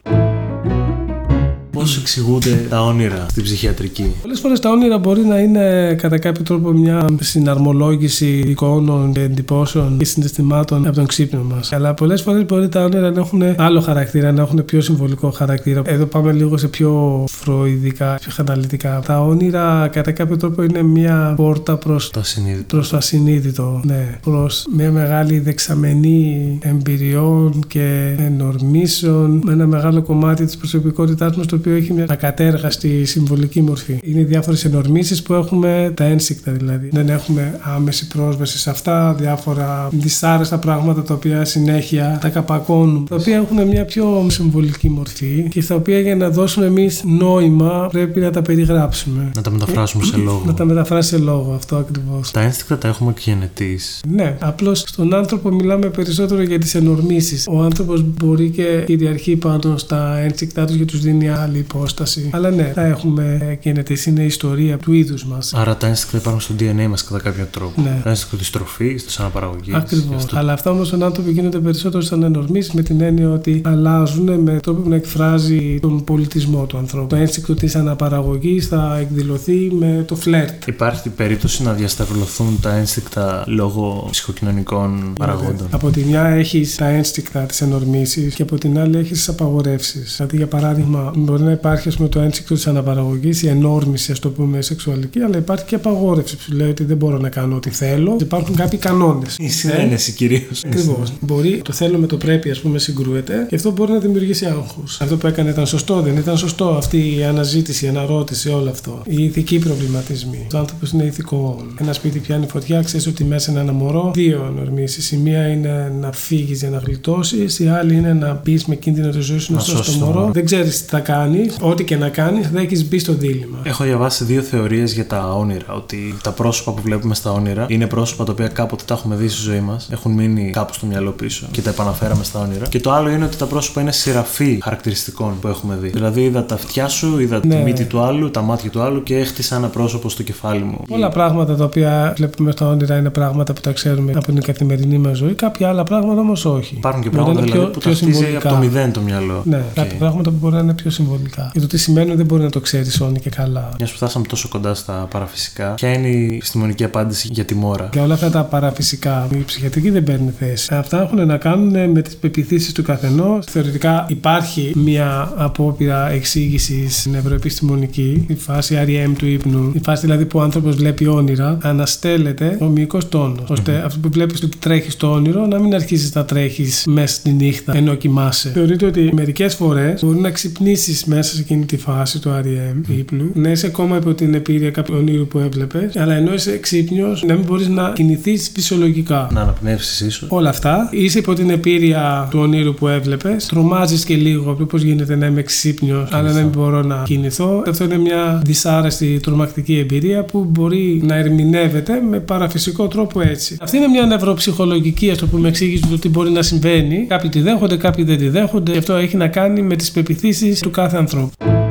[1.85, 6.43] Πώς εξηγούνται τα όνειρα στην ψυχιατρική; Πολλές φορές τα όνειρα μπορεί να είναι κατά κάποιο
[6.43, 11.73] τρόπο μια συναρμολόγηση εικόνων και εντυπώσεων και συναισθημάτων από τον ξύπνο μας.
[11.73, 15.83] Αλλά πολλές φορές μπορεί τα όνειρα να έχουν άλλο χαρακτήρα, να έχουν πιο συμβολικό χαρακτήρα.
[15.85, 19.03] Εδώ πάμε λίγο σε πιο φροηδικά, πιο αναλυτικά.
[19.07, 22.65] Τα όνειρα κατά κάποιο τρόπο είναι μια πόρτα προς Το ασυνείδητο.
[22.77, 30.45] προς το ασυνείδητο, ναι, προς μια μεγάλη δεξαμενή εμπειριών και ενορμήσεων με ένα μεγάλο κομμάτι
[30.45, 33.99] της προσωπικότητάς μας το οποίο οποίο έχει μια ακατέργαστη συμβολική μορφή.
[34.03, 36.89] Είναι οι διάφορες ενορμήσεις που έχουμε, τα ένσυκτα δηλαδή.
[36.93, 43.17] Δεν έχουμε άμεση πρόσβαση σε αυτά, διάφορα δυσάρεστα πράγματα τα οποία συνέχεια τα καπακώνουν, τα
[43.17, 48.21] οποία έχουν μια πιο συμβολική μορφή και στα οποία για να δώσουμε εμείς νόημα πρέπει
[48.21, 49.31] να τα περιγράψουμε.
[49.35, 50.43] Να τα μεταφράσουμε σε λόγο.
[50.47, 52.31] Να τα μεταφράσει σε λόγο, αυτό ακριβώς.
[52.31, 53.79] Τα ένστικτα τα έχουμε γενετή.
[54.09, 57.47] Ναι, απλώς στον άνθρωπο μιλάμε περισσότερο για τις ενορμήσεις.
[57.51, 62.31] Ο άνθρωπος μπορεί και κυριαρχεί πάνω στα ένστικτά του και τους δίνει άλλη υπόσταση.
[62.33, 63.99] Αλλά ναι, θα έχουμε γενετή.
[64.07, 65.55] Είναι η ιστορία του είδους μας.
[65.55, 67.83] Άρα τα ένστικτα υπάρχουν στο DNA μας κατά κάποιο τρόπο.
[67.83, 68.01] Ναι.
[68.03, 69.75] Το ένστικτο της τροφής, της αναπαραγωγής.
[69.75, 70.27] Ακριβώς.
[70.33, 74.61] Αλλά αυτά όμως στον άνθρωπο γίνονται περισσότερο σαν ενορμήσει με την έννοια ότι αλλάζουν με
[74.63, 77.07] τρόπο που να εκφράζει τον πολιτισμό του ανθρώπου.
[77.07, 80.67] Το ένστικτο της αναπαραγωγής θα εκδηλωθεί με το φλερτ.
[80.67, 85.67] Υπάρχει περίπτωση να διασταυρωθούν τα ένστικτα λόγω ψυχοκοινωνικών παραγόντων.
[85.71, 90.15] Από τη μια έχεις τα ένστικτα της ενορμήσης και από την άλλη έχεις τις απαγορεύσεις.
[90.17, 94.19] Δηλαδή, για παράδειγμα, μπορεί να υπάρχει ας πούμε, το ένστικτο της αναπαραγωγής, η ενόρμηση, ας
[94.19, 97.71] το πούμε, σεξουαλική, αλλά υπάρχει και απαγόρευση που λέει ότι δεν μπορώ να κάνω ό,τι
[97.71, 98.17] θέλω.
[98.21, 99.37] Υπάρχουν κάποιοι κανόνες.
[99.39, 100.63] Η συνένεση κυρίως.
[100.67, 101.13] Ακριβώς.
[101.21, 105.01] Μπορεί το θέλω με το πρέπει, ας πούμε, συγκρούεται και αυτό μπορεί να δημιουργήσει άγχος.
[105.01, 109.03] Αυτό που έκανε ήταν σωστό, δεν ήταν σωστό αυτή η αναζήτηση, η αναρώτηση, όλο αυτό.
[109.07, 110.47] Οι ηθικοί προβληματισμοί.
[110.55, 111.67] Ο άνθρωπος είναι ηθικό.
[111.81, 114.11] Ένα σπίτι πιάνει φωτιά, ξέρεις ότι μέσα είναι ένα μωρό.
[114.15, 115.13] Δύο ενορμήσεις.
[115.13, 119.09] Η μία είναι να φύγεις για να γλιτώσεις, η άλλη είναι να μπει με κίνδυνο
[119.09, 120.31] τη ζωή σου να σώσεις το μωρό.
[120.33, 121.44] Δεν ξέρεις τι θα κάνεις.
[121.61, 123.59] Ό,τι και να κάνεις, θα έχεις μπει στο δίλημα.
[123.63, 125.65] Έχω διαβάσει δύο θεωρίες για τα όνειρα.
[125.77, 129.29] Ότι τα πρόσωπα που βλέπουμε στα όνειρα είναι πρόσωπα τα οποία κάποτε τα έχουμε δει
[129.29, 132.67] στη ζωή μας, έχουν μείνει κάπου στο μυαλό πίσω και τα επαναφέραμε στα όνειρα.
[132.67, 135.89] Και το άλλο είναι ότι τα πρόσωπα είναι σειραφή χαρακτηριστικών που έχουμε δει.
[135.89, 137.55] Δηλαδή είδα τα αυτιά σου, είδα Ναι.
[137.57, 140.79] τη μύτη του άλλου, τα μάτια του άλλου και έχτισα ένα πρόσωπο στο κεφάλι μου.
[140.89, 144.99] Πολλά πράγματα τα οποία βλέπουμε στα όνειρα είναι πράγματα που τα ξέρουμε από την καθημερινή
[144.99, 145.33] μας ζωή.
[145.35, 146.75] Κάποια άλλα πράγματα όμως όχι.
[146.77, 148.39] Υπάρχουν και Μπορεί να πράγματα είναι δηλαδή, που τα χτίζει συμβολικά.
[148.39, 149.43] από το μηδέν το μυαλό.
[149.45, 149.75] Ναι, Οκ.
[149.75, 151.24] κάποια πράγματα που μπορεί να είναι πιο συμβολικά.
[151.53, 153.69] Για το τι σημαίνουν δεν μπορεί να το ξέρει ντε και καλά.
[153.79, 157.89] Μιας που φτάσαμε τόσο κοντά στα παραφυσικά, ποια είναι η επιστημονική απάντηση για τη μόρα;
[157.93, 160.75] Για όλα αυτά τα παραφυσικά, η ψυχιατρική δεν παίρνει θέση.
[160.75, 163.47] Αυτά έχουν να κάνουν με τις πεποιθήσεις του καθενός.
[163.47, 170.39] Θεωρητικά υπάρχει μια απόπειρα εξήγησης νευροεπιστημονική, η φάση REM του ύπνου, η φάση δηλαδή που
[170.39, 173.51] ο άνθρωπος βλέπει όνειρα, αναστέλλεται ο μυϊκός τόνος.
[173.51, 177.31] Ώστε αυτό που βλέπεις ότι τρέχει στο όνειρο να μην αρχίσεις να τρέχεις μέσα στη
[177.31, 178.51] νύχτα ενώ κοιμάσαι.
[178.51, 183.31] Θεωρείται ότι μερικές φορές μπορεί να ξυπνήσεις μέσα σε εκείνη τη φάση του REM ύπνου,
[183.35, 187.35] να είσαι ακόμα υπό την επίρρεια κάποιου ονείρου που έβλεπες, αλλά ενώ είσαι ξύπνιος να
[187.35, 189.29] μην μπορείς να κινηθείς φυσιολογικά.
[189.33, 190.29] Να αναπνεύσεις ίσως.
[190.31, 194.67] Όλα αυτά, είσαι υπό την επίρρεια του ονείρου που έβλεπες, τρομάζεις και λίγο από το
[194.67, 197.63] πώς γίνεται να είμαι ξύπνιος, αλλά να μην μπορώ να κινηθώ.
[197.69, 203.57] Αυτό είναι μια δυσάρεστη τρομακτική εμπειρία που μπορεί να ερμηνεύεται με παραφυσικό τρόπο έτσι.
[203.61, 207.05] Αυτή είναι μια νευροψυχολογική, ας το πούμε, εξήγηση του τι μπορεί να συμβαίνει.
[207.09, 208.73] Κάποιοι τη δέχονται, κάποιοι δεν τη δέχονται.
[208.73, 211.64] Και αυτό έχει να κάνει με τις πεπιθήσεις του κάθε ανθρώπου.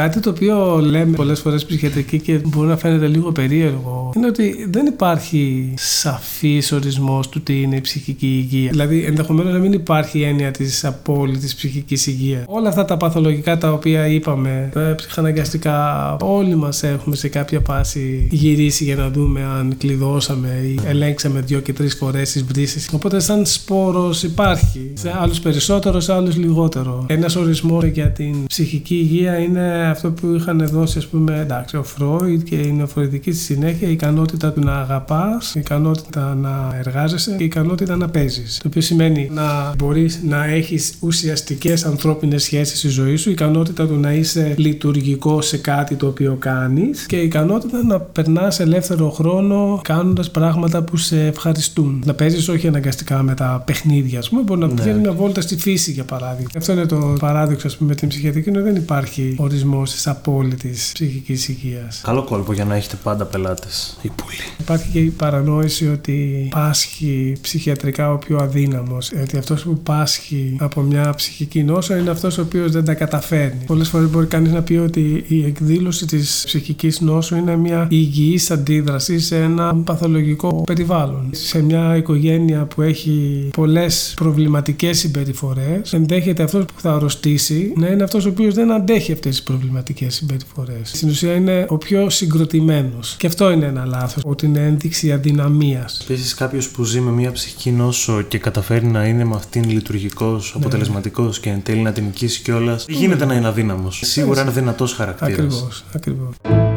[0.00, 4.66] Κάτι το οποίο λέμε πολλές φορές ψυχιατρική και μπορεί να φαίνεται λίγο περίεργο είναι ότι
[4.70, 8.70] δεν υπάρχει σαφής ορισμός του τι είναι η ψυχική υγεία.
[8.70, 12.44] Δηλαδή, ενδεχομένως να μην υπάρχει η έννοια της απόλυτης ψυχικής υγείας.
[12.46, 18.28] Όλα αυτά τα παθολογικά τα οποία είπαμε, τα ψυχαναγκαστικά, όλοι μας έχουμε σε κάποια φάση
[18.30, 22.88] γυρίσει για να δούμε αν κλειδώσαμε ή ελέγξαμε δύο και τρεις φορές τις βρύσεις.
[22.92, 24.92] Οπότε, σαν σπόρος υπάρχει.
[24.94, 27.04] Σε άλλους περισσότερο, σε άλλους λιγότερο.
[27.08, 31.82] Ένας ορισμός για την ψυχική υγεία είναι αυτό που είχαν δώσει, ας πούμε, εντάξει, ο
[31.82, 37.34] Φρόιντ και η νεοφροηδική στη συνέχεια, η ικανότητα του να αγαπάς, η ικανότητα να εργάζεσαι
[37.36, 38.58] και η ικανότητα να παίζεις.
[38.62, 43.86] Το οποίο σημαίνει να μπορείς να έχεις ουσιαστικές ανθρώπινες σχέσεις στη ζωή σου, η ικανότητα
[43.86, 49.10] του να είσαι λειτουργικό σε κάτι το οποίο κάνεις και η ικανότητα να περνάς ελεύθερο
[49.10, 52.02] χρόνο κάνοντας πράγματα που σε ευχαριστούν.
[52.06, 55.56] Να παίζεις όχι αναγκαστικά με τα παιχνίδια, ας πούμε, μπορεί να πηγαίνει μια βόλτα στη
[55.56, 56.50] φύση για παράδειγμα.
[56.56, 60.02] Αυτό είναι το παράδοξο, ας πούμε, με την ψυχιατρική, είναι ότι δεν υπάρχει ορισμός τη
[60.04, 62.00] απόλυτης ψυχικής υγείας.
[62.04, 63.98] Καλό κόλπο για να έχετε πάντα πελάτες.
[64.02, 64.36] Η πουλή.
[64.58, 69.12] Υπάρχει και η παρανόηση ότι πάσχει ψυχιατρικά ο πιο αδύναμος.
[69.22, 73.64] Ότι αυτός που πάσχει από μια ψυχική νόσο είναι αυτός ο οποίος δεν τα καταφέρνει.
[73.66, 78.50] Πολλές φορές μπορεί κανείς να πει ότι η εκδήλωση της ψυχικής νόσου είναι μια υγιής
[78.50, 81.28] αντίδραση σε ένα παθολογικό περιβάλλον.
[81.30, 88.02] Σε μια οικογένεια που έχει πολλές προβληματικές συμπεριφορές, ενδέχεται αυτός που θα αρρωστήσει να είναι
[88.02, 89.59] αυτός ο οποίος δεν αντέχει αυτές τις προβληματικές
[90.08, 90.90] συμπεριφορές.
[90.94, 93.14] Στην ουσία είναι ο πιο συγκροτημένος.
[93.18, 96.00] Και αυτό είναι ένα λάθος, ότι είναι ένδειξη αδυναμίας.
[96.02, 100.52] Επίσης, κάποιος που ζει με μια ψυχική νόσο και καταφέρει να είναι με αυτήν λειτουργικός,
[100.54, 100.60] Ναι.
[100.60, 104.00] αποτελεσματικός και εν τέλει να την νικήσει κιόλας, γίνεται να είναι αδύναμος.
[104.04, 105.32] Σίγουρα είναι δυνατός χαρακτήρας.
[105.32, 106.69] Ακριβώς, ακριβώς.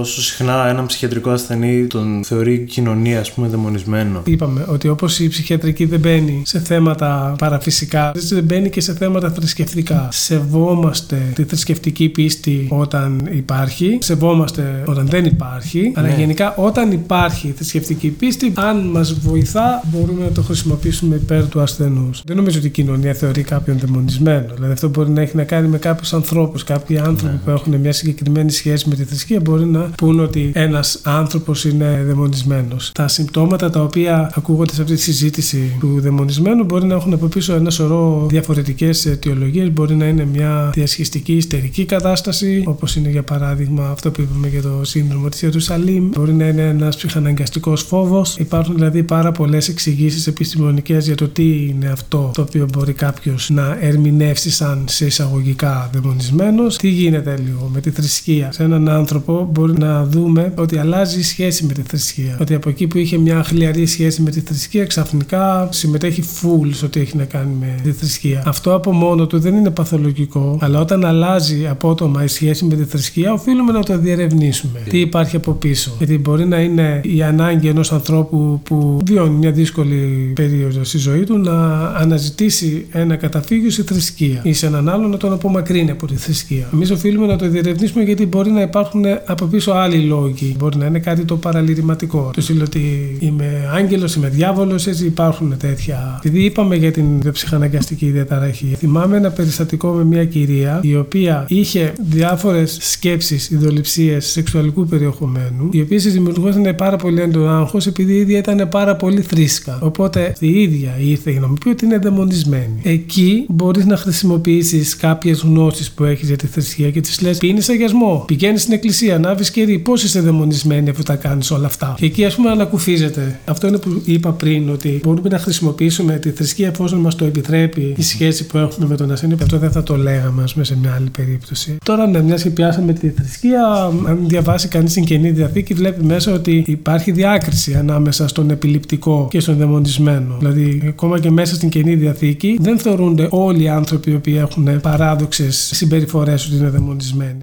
[0.00, 4.22] Πόσο συχνά έναν ψυχιατρικό ασθενή τον θεωρεί η κοινωνία, ας πούμε, δαιμονισμένο.
[4.24, 9.30] Είπαμε ότι όπως η ψυχιατρική δεν μπαίνει σε θέματα παραφυσικά, δεν μπαίνει και σε θέματα
[9.30, 10.08] θρησκευτικά.
[10.10, 16.14] Σεβόμαστε τη θρησκευτική πίστη όταν υπάρχει, σεβόμαστε όταν δεν υπάρχει, αλλά Ναι.
[16.18, 22.10] γενικά όταν υπάρχει θρησκευτική πίστη, αν μας βοηθά, μπορούμε να το χρησιμοποιήσουμε υπέρ του ασθενού.
[22.24, 24.54] Δεν νομίζω ότι η κοινωνία θεωρεί κάποιον δαιμονισμένο.
[24.54, 26.64] Δηλαδή αυτό μπορεί να έχει να κάνει με κάποιους ανθρώπους.
[26.64, 31.00] Κάποιοι άνθρωποι που έχουν μια συγκεκριμένη σχέση με τη θρησκεία μπορεί να πούν ότι ένας
[31.02, 32.92] άνθρωπος είναι δαιμονισμένος.
[32.94, 37.26] Τα συμπτώματα τα οποία ακούγονται σε αυτή τη συζήτηση του δαιμονισμένου μπορεί να έχουν από
[37.26, 39.72] πίσω ένα σωρό διαφορετικές αιτιολογίες.
[39.72, 44.62] Μπορεί να είναι μια διασχιστική ιστερική κατάσταση, όπως είναι για παράδειγμα αυτό που είπαμε για
[44.62, 46.08] το σύνδρομο της Ιερουσαλήμ.
[46.08, 48.36] Μπορεί να είναι ένας ψυχαναγκαστικός φόβος.
[48.36, 53.50] Υπάρχουν δηλαδή πάρα πολλές εξηγήσεις επιστημονικές για το τι είναι αυτό το οποίο μπορεί κάποιος
[53.50, 56.76] να ερμηνεύσει σαν σε εισαγωγικά δαιμονισμένος.
[56.76, 58.52] Τι γίνεται λίγο με τη θρησκεία.
[58.52, 62.36] Σε έναν άνθρωπο μπορεί να δούμε ότι αλλάζει η σχέση με τη θρησκεία.
[62.40, 66.84] Ότι από εκεί που είχε μια χλιαρή σχέση με τη θρησκεία, ξαφνικά συμμετέχει full σε
[66.84, 68.42] ό,τι έχει να κάνει με τη θρησκεία.
[68.46, 72.84] Αυτό από μόνο του δεν είναι παθολογικό, αλλά όταν αλλάζει απότομα η σχέση με τη
[72.84, 74.80] θρησκεία, οφείλουμε να το διερευνήσουμε.
[74.88, 75.92] Τι υπάρχει από πίσω.
[75.98, 81.24] Γιατί μπορεί να είναι η ανάγκη ενός ανθρώπου που βιώνει μια δύσκολη περίοδο στη ζωή
[81.24, 86.06] του να αναζητήσει ένα καταφύγιο στη θρησκεία ή σε έναν άλλο να τον απομακρύνει από
[86.06, 86.68] τη θρησκεία.
[86.72, 90.54] Εμείς οφείλουμε να το διερευνήσουμε γιατί μπορεί να υπάρχουν από πίσω άλλοι λόγοι.
[90.58, 92.30] Μπορεί να είναι κάτι το παραλυρηματικό.
[92.34, 96.20] Το στείλω ότι είμαι άγγελος, είμαι διάβολος, έτσι υπάρχουν τέτοια.
[96.24, 101.92] Επειδή είπαμε για την ψυχαναγκαστική διαταραχή, θυμάμαι ένα περιστατικό με μια κυρία η οποία είχε
[102.08, 108.16] διάφορες σκέψεις, ιδοληψίες σεξουαλικού περιεχομένου, οι οποίε τη δημιουργούσαν πάρα πολύ έντονο άγχος επειδή η
[108.16, 109.78] ίδια ήταν πάρα πολύ θρήσκα.
[109.82, 112.80] Οπότε η ίδια ήρθε για να μου πει ότι είναι δαιμονισμένη.
[112.82, 117.68] Εκεί μπορείς να χρησιμοποιήσεις κάποιες γνώσεις που έχεις για τη θρησκεία και τη λες: Πίνεις
[117.68, 119.78] αγιασμό, πηγαίνεις στην εκκλησία, ανάβεις κερί.
[119.78, 123.40] Πώς είσαι δαιμονισμένη αφού τα κάνεις όλα αυτά; Και εκεί ας πούμε ανακουφίζεται.
[123.44, 127.94] Αυτό είναι που είπα πριν, ότι μπορούμε να χρησιμοποιήσουμε τη θρησκεία εφόσον μας το επιτρέπει
[127.96, 129.36] η σχέση που έχουμε με τον ασθενή.
[129.42, 131.76] Αυτό δεν θα το λέγαμε, ας πούμε, σε μια άλλη περίπτωση.
[131.84, 133.66] Τώρα, ναι, μιας και πιάσαμε τη θρησκεία,
[134.06, 139.40] αν διαβάσει κανείς την καινή διαθήκη, βλέπει μέσα ότι υπάρχει διάκριση ανάμεσα στον επιληπτικό και
[139.40, 140.36] στον δαιμονισμένο.
[140.38, 144.80] Δηλαδή, ακόμα και μέσα στην καινή διαθήκη, δεν θεωρούνται όλοι οι άνθρωποι οι οποίοι έχουν
[144.80, 147.38] παράδοξες συμπεριφορές ότι είναι δαιμονισμένοι.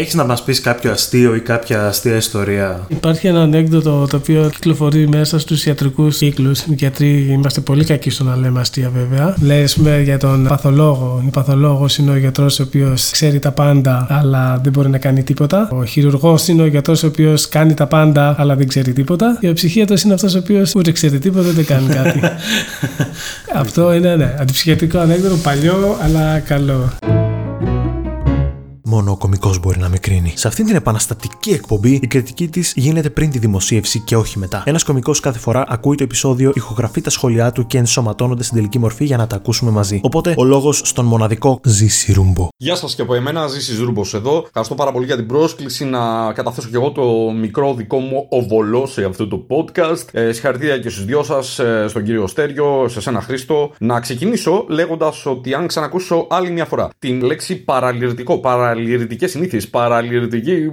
[0.00, 4.50] Έχεις να μας πεις κάποιο αστείο ή κάποια αστεία ιστορία; Υπάρχει ένα ανέκδοτο το οποίο
[4.52, 6.60] κυκλοφορεί μέσα στους ιατρικούς κύκλους.
[6.60, 9.34] Οι γιατροί είμαστε πολύ κακοί στο να λέμε αστεία, βέβαια.
[9.40, 9.64] Λε
[10.02, 11.22] για τον παθολόγο.
[11.26, 15.22] Ο παθολόγος είναι ο γιατρός ο οποίος ξέρει τα πάντα, αλλά δεν μπορεί να κάνει
[15.22, 15.68] τίποτα.
[15.72, 19.36] Ο χειρουργός είναι ο γιατρός ο οποίος κάνει τα πάντα, αλλά δεν ξέρει τίποτα.
[19.40, 22.20] Και ο ψυχίατρος είναι αυτός ο οποίος ούτε ξέρει τίποτα, δεν κάνει κάτι.
[23.62, 26.88] Αυτό είναι, ναι, αντιψυχιατρικό ανέκδοτο, παλιό, αλλά καλό.
[28.90, 30.32] Μόνο ο κωμικός μπορεί να με κρίνει.
[30.36, 34.62] Σε αυτήν την επαναστατική εκπομπή, η κριτική της γίνεται πριν τη δημοσίευση και όχι μετά.
[34.66, 38.78] Ένας κωμικός κάθε φορά ακούει το επεισόδιο, ηχογραφεί τα σχόλιά του και ενσωματώνονται στην τελική
[38.78, 40.00] μορφή για να τα ακούσουμε μαζί.
[40.02, 42.48] Οπότε ο λόγος στον μοναδικό Ζήση Ρούμπο.
[42.56, 44.42] Γεια σας και από εμένα, Ζήση Ζούρμπο εδώ.
[44.46, 48.86] Ευχαριστώ πάρα πολύ για την πρόσκληση να καταθέσω και εγώ το μικρό δικό μου οβολό
[48.86, 50.04] σε αυτό το podcast.
[50.12, 53.70] Ε, συγχαρητήρια και στους δυο σας, στον κύριο Στέριο, σε σένα Χρήστο.
[53.78, 58.38] Να ξεκινήσω λέγοντας ότι αν ξανακούσω άλλη μια φορά την λέξη παραλυρητικό,
[58.78, 60.72] παραλυρητικέ συνήθειες, παραλυρητική.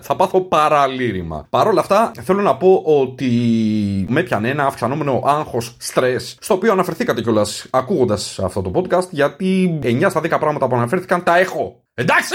[0.00, 1.46] θα πάθω παραλήρημα.
[1.50, 3.30] Παρ' όλα αυτά, θέλω να πω ότι
[4.08, 9.78] με έπιανε ένα αυξανόμενο άγχος στρες, στο οποίο αναφερθήκατε κιόλας ακούγοντας αυτό το podcast, γιατί
[9.82, 11.82] 9 στα 10 πράγματα που αναφέρθηκαν τα έχω.
[11.94, 12.34] Εντάξει!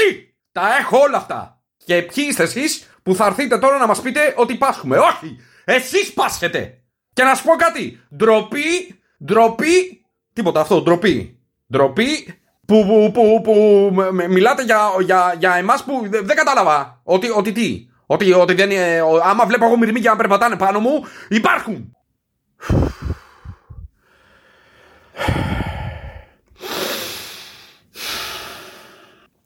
[0.52, 1.62] Τα έχω όλα αυτά!
[1.86, 5.38] Και ποιοι είστε εσείς που θα έρθετε τώρα να μας πείτε ότι πάσχουμε; Όχι!
[5.66, 6.82] Εσείς πάσχετε!
[7.14, 8.00] Και να σου πω κάτι.
[8.16, 11.40] Ντροπή, ντροπή, τίποτα αυτό, ντροπή.
[11.72, 12.41] Ντροπή
[12.72, 17.00] που, που, που, που με- με- μιλάτε για, για, για εμάς που δεν δεν κατάλαβα.
[17.04, 20.80] Ότι, ότι τι; Ότι, ότι δεν είναι, ο- άμα βλέπω εγώ μυρμήγκια να περπατάνε πάνω
[20.80, 20.92] μου,
[21.30, 21.96] υπάρχουν.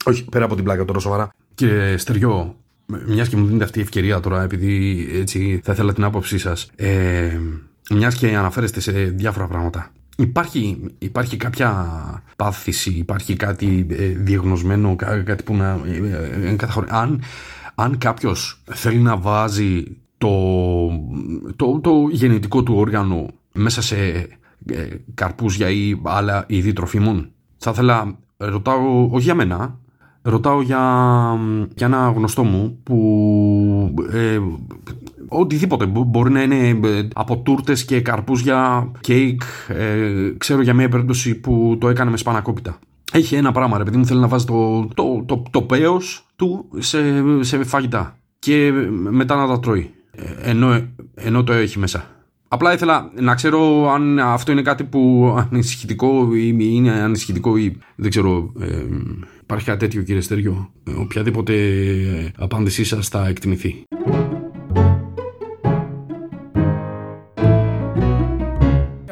[0.06, 1.30] Όχι, πέρα από την πλάκα τώρα σοβαρά.
[1.56, 2.56] Κύριε Στεριό,
[2.86, 6.70] μιας και μου δίνετε αυτή η ευκαιρία τώρα, επειδή έτσι θα ήθελα την άποψή σας.
[6.76, 7.40] Ε,
[7.90, 9.92] μιας και αναφέρεστε σε διάφορα πράγματα.
[10.18, 16.88] Υπάρχει, υπάρχει κάποια πάθηση, υπάρχει κάτι ε, διαγνωσμένο, κά- κάτι που να ε, ε, καταχωρεί.
[16.90, 17.22] Αν,
[17.76, 19.84] αν κάποιος θέλει να βάζει
[20.18, 20.30] το,
[21.56, 23.96] το, το γενετικό του όργανο μέσα σε
[24.66, 29.80] ε, καρπούζια ή άλλα είδη τροφίμων, θα ήθελα, ρωτάω, όχι για μένα,
[30.22, 30.80] ρωτάω για,
[31.76, 34.40] για ένα γνωστό μου που ε,
[35.28, 39.42] οτιδήποτε μπο- μπορεί να είναι ε, από τούρτες και καρπούζια, κέικ.
[39.68, 42.80] Ε, ξέρω για μια περίπτωση που το έκανε με σπανακόπιτα.
[43.12, 46.66] έχει ένα πράγμα, ρε παιδί μου, θέλει να βάζει το, το, το, το πέος του
[46.78, 47.00] σε,
[47.40, 48.72] σε φαγητά και
[49.10, 49.90] μετά να τα τρώει.
[50.12, 50.82] Ε, ενώ,
[51.16, 52.10] ενώ το έχει μέσα.
[52.48, 58.10] Απλά ήθελα να ξέρω αν αυτό είναι κάτι που ανησυχητικό ή είναι ανησυχητικό ή δεν
[58.10, 58.52] ξέρω.
[58.60, 58.84] Ε,
[59.42, 60.70] υπάρχει κάτι τέτοιο κύριε Στέργιο.
[60.84, 61.54] Ε, οποιαδήποτε
[62.38, 63.84] απάντησή σας θα εκτιμηθεί.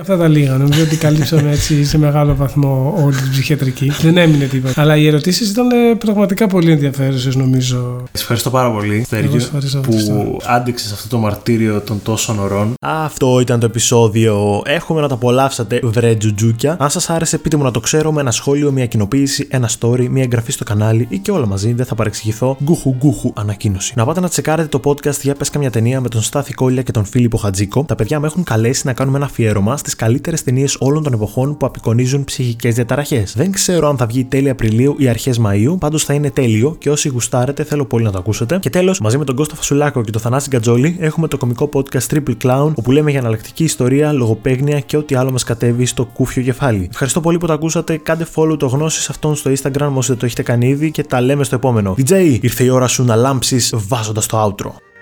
[0.04, 0.58] Αυτά τα λίγα.
[0.58, 3.92] Νομίζω ότι καλύψαμε έτσι σε μεγάλο βαθμό όλη την ψυχιατρική.
[4.02, 4.82] Δεν έμεινε τίποτα.
[4.82, 8.04] Αλλά οι ερωτήσεις ήταν ε, πραγματικά πολύ ενδιαφέρουσες, νομίζω.
[8.14, 9.42] Σε ευχαριστώ πάρα πολύ, Στέργιο,
[9.82, 12.74] που άντεξες αυτό το μαρτύριο των τόσων ωρών.
[12.80, 14.62] Αυτό ήταν το επεισόδιο.
[14.66, 16.76] Έχουμε να το απολαύσατε, βρε τζουτζούκια.
[16.80, 20.08] Αν σας άρεσε, πείτε μου να το ξέρω με ένα σχόλιο, μια κοινοποίηση, ένα story,
[20.10, 21.74] μια εγγραφή στο κανάλι ή και όλα μαζί.
[21.74, 22.58] Δεν θα παρεξηγηθώ.
[22.64, 23.94] Γκουχου γκουχου ανακοίνωση.
[23.96, 26.92] Να πάτε να τσεκάρετε το podcast για πες καμιά ταινία με τον Στάθη Κόλια και
[26.92, 27.84] τον Φίλιππο Χατζίκο.
[27.84, 31.58] Τα παιδιά με έχουν καλέσει να κάνουμε ένα αφιέρωμα στι καλύτερες ταινίες όλων των εποχών
[31.58, 33.34] που απεικονίζουν ψυχικές διαταραχές.
[33.36, 36.90] Δεν ξέρω αν θα βγει τέλη Απριλίου ή αρχές Μαου, πάντως θα είναι τέλειο και
[36.90, 38.58] όσοι γουστάρετε θέλω πολύ να το ακούσετε.
[38.60, 42.14] Και τέλος, μαζί με τον Κώστα Φασουλάκο και τον Θανάση Γκατζόλη έχουμε το κομικό podcast
[42.14, 46.44] Triple Clown, όπου λέμε για αναλλακτική ιστορία, λογοπαίγνια και ό,τι άλλο μας κατέβει στο κούφιο
[46.44, 46.88] κεφάλι.
[46.92, 47.98] Ευχαριστώ πολύ που το ακούσατε.
[47.98, 51.22] Κάντε follow το γνώση αυτόν στο Instagram όσοι δεν το έχετε κάνει ήδη και τα
[51.22, 51.96] λέμε στο επόμενο.
[51.98, 54.93] DJ, ήρθε η ώρα σου να λάμψεις βάζοντας το outro.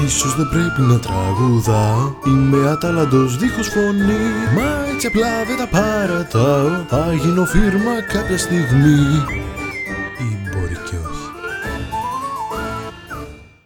[0.00, 4.22] Ίσως δεν πρέπει να τραγουδάω Είμαι αταλαντός δίχως φωνή.
[4.54, 6.84] Μα έτσι απλά δεν τα παρατάω.
[6.88, 9.24] Θα γίνω φίρμα κάποια στιγμή